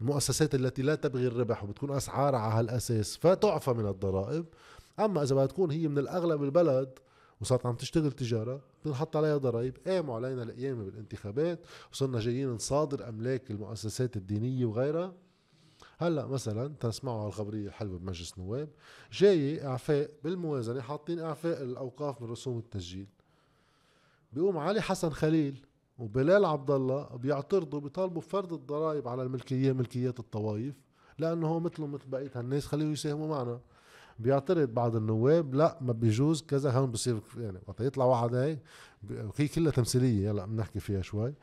المؤسسات 0.00 0.54
التي 0.54 0.82
لا 0.82 0.94
تبغي 0.94 1.26
الربح 1.26 1.64
وبتكون 1.64 1.90
أسعارها 1.90 2.38
على 2.38 2.70
هالأساس 2.70 3.16
فتعفى 3.16 3.72
من 3.72 3.86
الضرائب. 3.86 4.46
أما 4.98 5.22
إذا 5.22 5.44
بتكون 5.44 5.70
هي 5.70 5.88
من 5.88 5.98
الأغلب 5.98 6.42
البلد 6.42 6.98
وصارت 7.40 7.66
عم 7.66 7.74
تشتغل 7.74 8.12
تجارة 8.12 8.60
بنحط 8.84 9.16
عليها 9.16 9.36
ضرائب. 9.36 9.76
قاموا 9.86 10.14
علينا 10.16 10.42
القيامة 10.42 10.84
بالانتخابات 10.84 11.66
وصرنا 11.92 12.20
جايين 12.20 12.50
نصادر 12.50 13.08
أملاك 13.08 13.50
المؤسسات 13.50 14.16
الدينية 14.16 14.64
وغيرها. 14.64 15.14
هلأ 15.98 16.26
مثلا 16.26 16.74
تسمعوا 16.80 17.26
هالخبريه 17.26 17.66
الحلوة 17.66 17.98
بمجلس 17.98 18.34
النواب 18.38 18.68
جاي 19.12 19.66
إعفاء 19.66 20.10
بالموازنة 20.24 20.80
حاطين 20.80 21.18
إعفاء 21.18 21.62
الأوقاف 21.62 22.22
من 22.22 22.30
رسوم 22.30 22.58
التسجيل. 22.58 23.06
بيقوم 24.32 24.58
علي 24.58 24.80
حسن 24.80 25.10
خليل 25.10 25.66
وبلال 26.00 26.44
عبد 26.44 26.70
الله 26.70 27.16
بيعترضوا 27.16 27.80
بيطالبوا 27.80 28.22
بفرض 28.22 28.52
الضرائب 28.52 29.08
على 29.08 29.22
الملكية 29.22 29.72
ملكيات 29.72 30.18
الطوائف 30.20 30.74
لأنه 31.18 31.46
هو 31.48 31.60
مثلهم 31.60 31.92
مثل 31.92 32.06
بقية 32.06 32.30
هالناس 32.34 32.66
خليهم 32.66 32.92
يساهموا 32.92 33.28
معنا. 33.28 33.60
بيعترض 34.18 34.68
بعض 34.68 34.96
النواب 34.96 35.54
لا 35.54 35.78
ما 35.80 35.92
بيجوز 35.92 36.42
كذا 36.42 36.70
هون 36.70 36.90
بصير 36.90 37.20
يعني 37.38 37.58
وقت 37.66 37.80
يطلع 37.80 38.04
واحد 38.04 38.34
هيك 38.34 38.58
هي 39.36 39.48
كلها 39.48 39.72
تمثيلية 39.72 40.30
هلا 40.30 40.46
بنحكي 40.46 40.80
فيها 40.80 41.02
شوي. 41.02 41.34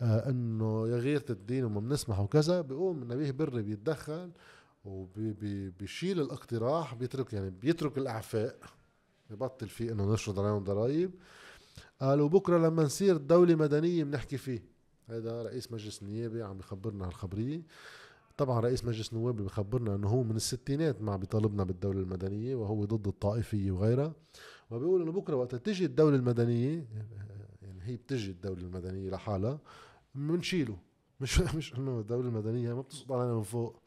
آه 0.00 0.30
إنه 0.30 0.88
يا 0.88 0.96
غيرة 0.96 1.24
الدين 1.30 1.64
وما 1.64 1.80
بنسمح 1.80 2.20
وكذا 2.20 2.60
بيقوم 2.60 3.12
نبيه 3.12 3.30
بري 3.30 3.62
بيتدخل 3.62 4.30
وبيشيل 4.84 6.20
الاقتراح 6.20 6.94
بيترك 6.94 7.32
يعني 7.32 7.50
بيترك 7.50 7.98
الإعفاء 7.98 8.56
ببطل 9.30 9.68
فيه 9.68 9.92
إنه 9.92 10.12
نشرد 10.12 10.38
عليهم 10.38 10.64
ضرائب. 10.64 11.10
قالوا 12.00 12.28
بكرة 12.28 12.58
لما 12.58 12.82
نصير 12.82 13.16
دولة 13.16 13.54
مدنية 13.54 14.04
بنحكي 14.04 14.36
فيه. 14.36 14.64
هذا 15.08 15.42
رئيس 15.42 15.72
مجلس 15.72 16.02
النيابة 16.02 16.44
عم 16.44 16.58
بخبرنا 16.58 17.06
هالخبرية. 17.06 17.62
طبعا 18.36 18.60
رئيس 18.60 18.84
مجلس 18.84 19.12
النواب 19.12 19.36
بخبرنا 19.36 19.94
إنه 19.94 20.08
هو 20.08 20.22
من 20.22 20.36
الستينات 20.36 21.02
مع 21.02 21.16
بيطالبنا 21.16 21.64
بالدولة 21.64 22.00
المدنية 22.00 22.54
وهو 22.54 22.84
ضد 22.84 23.06
الطائفية 23.06 23.70
وغيرها. 23.70 24.14
وبيقول 24.70 25.02
إنه 25.02 25.12
بكرة 25.12 25.36
وقت 25.36 25.54
تجي 25.54 25.84
الدولة 25.84 26.16
المدنية 26.16 26.86
يعني 27.62 27.82
هي 27.82 27.96
بتجي 27.96 28.30
الدولة 28.30 28.60
المدنية 28.60 29.10
لحالها 29.10 29.58
بنشيله 30.14 30.76
مش 31.20 31.40
مش 31.56 31.74
إنه 31.74 32.00
الدولة 32.00 32.28
المدنية 32.28 32.74
ما 32.74 32.80
بتسقط 32.80 33.12
علينا 33.12 33.34
من 33.34 33.42
فوق. 33.42 33.82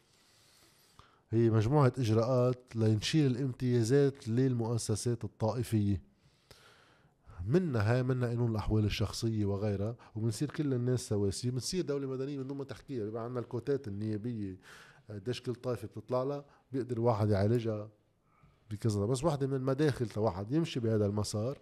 هي 1.31 1.49
مجموعة 1.49 1.93
إجراءات 1.97 2.75
لنشيل 2.75 3.31
الامتيازات 3.31 4.27
للمؤسسات 4.27 5.23
الطائفية. 5.23 6.01
منا 7.47 7.91
هاي 7.91 8.03
منا 8.03 8.27
قانون 8.27 8.51
الأحوال 8.51 8.85
الشخصية 8.85 9.45
وغيرها 9.45 9.95
وبنصير 10.15 10.51
كل 10.51 10.73
الناس 10.73 11.07
سواسية. 11.09 11.51
بنصير 11.51 11.85
دولة 11.85 12.07
مدنية 12.07 12.37
من 12.37 12.47
دون 12.47 12.57
ما 12.57 12.63
تحكيها 12.63 13.03
بيبقى 13.05 13.23
عندنا 13.23 13.39
الكوتات 13.39 13.87
النيابية 13.87 14.57
قديش 15.09 15.41
كل 15.41 15.55
طائفة 15.55 15.87
بتطلع 15.87 16.23
لها 16.23 16.45
بيقدر 16.71 17.01
واحد 17.01 17.29
يعالجها 17.29 17.89
بكذا. 18.71 19.05
بس 19.05 19.23
واحدة 19.23 19.47
من 19.47 19.53
المداخل 19.53 20.09
تواحد 20.09 20.51
يمشي 20.51 20.79
بهذا 20.79 21.05
المسار 21.05 21.57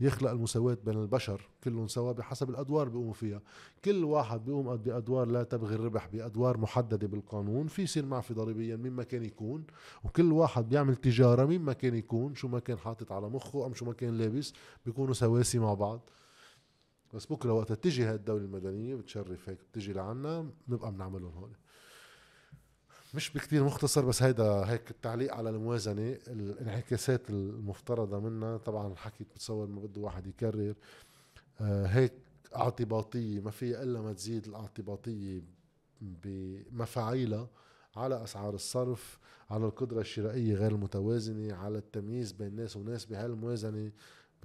يخلق 0.00 0.30
المساواة 0.30 0.78
بين 0.84 1.02
البشر 1.02 1.48
كلهم 1.64 1.88
سوا 1.88 2.12
بحسب 2.12 2.50
الأدوار 2.50 2.88
بيقوموا 2.88 3.12
فيها. 3.12 3.42
كل 3.84 4.04
واحد 4.04 4.44
بيقوم 4.44 4.76
بأدوار 4.76 5.26
لا 5.28 5.42
تبغي 5.42 5.74
الربح 5.74 6.06
بأدوار 6.06 6.58
محددة 6.58 7.06
بالقانون. 7.06 7.66
في 7.66 7.82
يصير 7.82 8.06
معفي 8.06 8.34
ضريبيا 8.34 8.76
مين 8.76 8.92
ما 8.92 9.02
كان 9.02 9.24
يكون. 9.24 9.64
وكل 10.04 10.32
واحد 10.32 10.68
بيعمل 10.68 10.96
تجارة 10.96 11.44
مين 11.44 11.62
ما 11.62 11.72
كان 11.72 11.94
يكون. 11.94 12.34
شو 12.34 12.48
ما 12.48 12.58
كان 12.58 12.78
حاطط 12.78 13.12
على 13.12 13.28
مخه 13.28 13.66
أم 13.66 13.74
شو 13.74 13.84
ما 13.84 13.92
كان 13.92 14.18
لابس 14.18 14.52
بيكونوا 14.86 15.14
سواسي 15.14 15.58
مع 15.58 15.74
بعض. 15.74 16.10
بس 17.14 17.26
بكرة 17.26 17.52
وقت 17.52 17.72
تجي 17.72 18.04
هاي 18.04 18.14
الدولة 18.14 18.44
المدنية 18.44 18.94
بتشرف 18.94 19.48
هيك 19.48 19.58
بتجي 19.72 19.92
لعنا 19.92 20.50
بنبقى 20.68 20.92
بنعملهم 20.92 21.32
هول 21.32 21.56
مش 23.14 23.30
بكتير 23.30 23.64
مختصر 23.64 24.04
بس 24.04 24.22
هيدا 24.22 24.44
هيك 24.44 24.90
التعليق 24.90 25.34
على 25.34 25.50
الموازنة 25.50 26.18
الانعكاسات 26.28 27.30
المفترضة 27.30 28.18
منها. 28.20 28.56
طبعا 28.56 28.94
حكيت 28.94 29.26
بتصور 29.34 29.66
ما 29.66 29.80
بده 29.80 30.00
واحد 30.00 30.26
يكرر. 30.26 30.74
آه 31.60 31.86
هيك 31.86 32.12
اعتباطية 32.56 33.40
ما 33.40 33.50
فيها 33.50 33.82
إلا 33.82 34.00
ما 34.00 34.12
تزيد 34.12 34.46
الاعتباطية 34.46 35.42
بمفاعيلها 36.00 37.48
على 37.96 38.24
أسعار 38.24 38.54
الصرف 38.54 39.18
على 39.50 39.64
القدرة 39.66 40.00
الشرائية 40.00 40.54
غير 40.54 40.70
المتوازنة 40.72 41.54
على 41.54 41.78
التمييز 41.78 42.32
بين 42.32 42.56
ناس 42.56 42.76
وناس 42.76 43.04
بهالموازنة. 43.04 43.90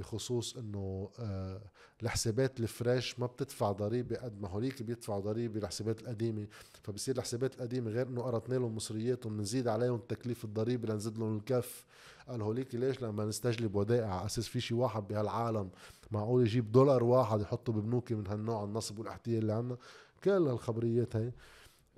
بخصوص 0.01 0.57
إنه 0.57 1.09
آه 1.19 1.61
الحسابات 2.03 2.59
الفريش 2.59 3.19
ما 3.19 3.25
بتدفع 3.25 3.71
ضريبة 3.71 4.15
قد 4.15 4.41
ما 4.41 4.47
هوليك 4.47 4.83
بيدفعوا 4.83 5.19
ضريبة 5.19 5.59
الحسابات 5.59 6.01
القديمة. 6.01 6.47
فبصير 6.83 7.15
الحسابات 7.15 7.55
القديمة 7.55 7.91
غير 7.91 8.07
إنه 8.07 8.21
قرطنا 8.21 8.55
لهم 8.55 8.75
مصرياتهم 8.75 9.37
بنزيد 9.37 9.67
عليهم 9.67 9.99
تكليف 10.09 10.45
الضريبة 10.45 10.93
لنزيد 10.93 11.17
لهم 11.17 11.37
الكف. 11.37 11.85
قال 12.27 12.41
هوليك 12.41 12.75
ليش؟ 12.75 13.01
لما 13.01 13.25
نستجلب 13.25 13.75
ودائع. 13.75 14.15
على 14.15 14.25
أساس 14.25 14.47
في 14.47 14.59
شي 14.59 14.73
واحد 14.73 15.07
بهالعالم 15.07 15.69
معقول 16.11 16.41
يجيب 16.41 16.71
دولار 16.71 17.03
واحد 17.03 17.41
يحطه 17.41 17.73
ببنوك 17.73 18.11
من 18.11 18.27
هالنوع 18.27 18.63
النصب 18.63 18.99
والاحتيال 18.99 19.37
اللي 19.37 19.53
عندنا. 19.53 19.77
كل 20.23 20.31
الخبريات 20.31 21.15
هي 21.15 21.31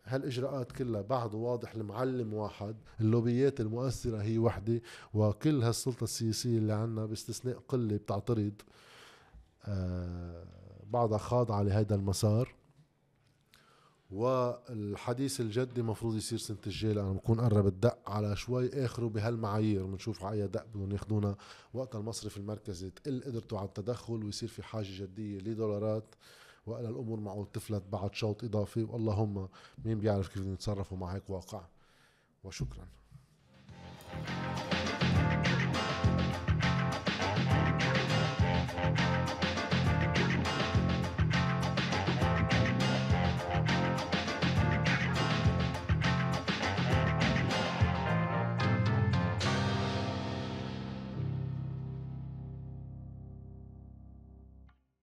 هالإجراءات 0.05 0.71
كلها 0.71 1.01
بعده 1.01 1.37
واضح 1.37 1.75
المعلم 1.75 2.33
واحد 2.33 2.75
اللوبيات 3.01 3.61
المؤثرة 3.61 4.21
هي 4.21 4.37
وحدة 4.37 4.81
وكل 5.13 5.63
هالسلطة 5.63 6.03
السياسية 6.03 6.57
اللي 6.57 6.73
عندنا 6.73 7.05
باستثناء 7.05 7.59
قلة 7.67 7.97
بتعترض 7.97 8.53
آه 9.65 10.45
بعضها 10.89 11.17
خاضعه 11.17 11.61
لهذا 11.61 11.95
المسار. 11.95 12.55
والحديث 14.11 15.41
الجدي 15.41 15.81
المفروض 15.81 16.15
يصير 16.15 16.37
سنة 16.39 16.57
الجاي 16.67 16.93
لأنه 16.93 17.13
بكون 17.13 17.41
قرب 17.41 17.67
الدق 17.67 18.09
على 18.09 18.35
شوي 18.35 18.85
آخره 18.85 19.05
بهالمعايير 19.07 19.85
بنشوف 19.85 20.23
على 20.23 20.41
أي 20.41 20.47
دق 20.47 20.65
بدهم 20.65 20.91
ياخذونا 20.91 21.35
وقت 21.73 21.95
المصرف 21.95 22.37
المركزي 22.37 22.89
تقل 22.89 23.23
قدرته 23.25 23.57
على 23.57 23.67
التدخل 23.67 24.23
ويصير 24.23 24.49
في 24.49 24.63
حاجة 24.63 24.87
جدية 24.89 25.39
لدولارات. 25.39 26.15
وإلى 26.65 26.89
الأمور 26.89 27.19
معه 27.19 27.47
تفلت 27.53 27.83
بعد 27.91 28.13
شوط 28.13 28.43
إضافي 28.43 28.83
واللهم 28.83 29.49
مين 29.85 29.99
بيعرف 29.99 30.27
كيف 30.27 30.45
يتصرفوا 30.45 30.97
مع 30.97 31.15
هيك 31.15 31.29
واقع. 31.29 31.61
وشكرا. 32.43 32.87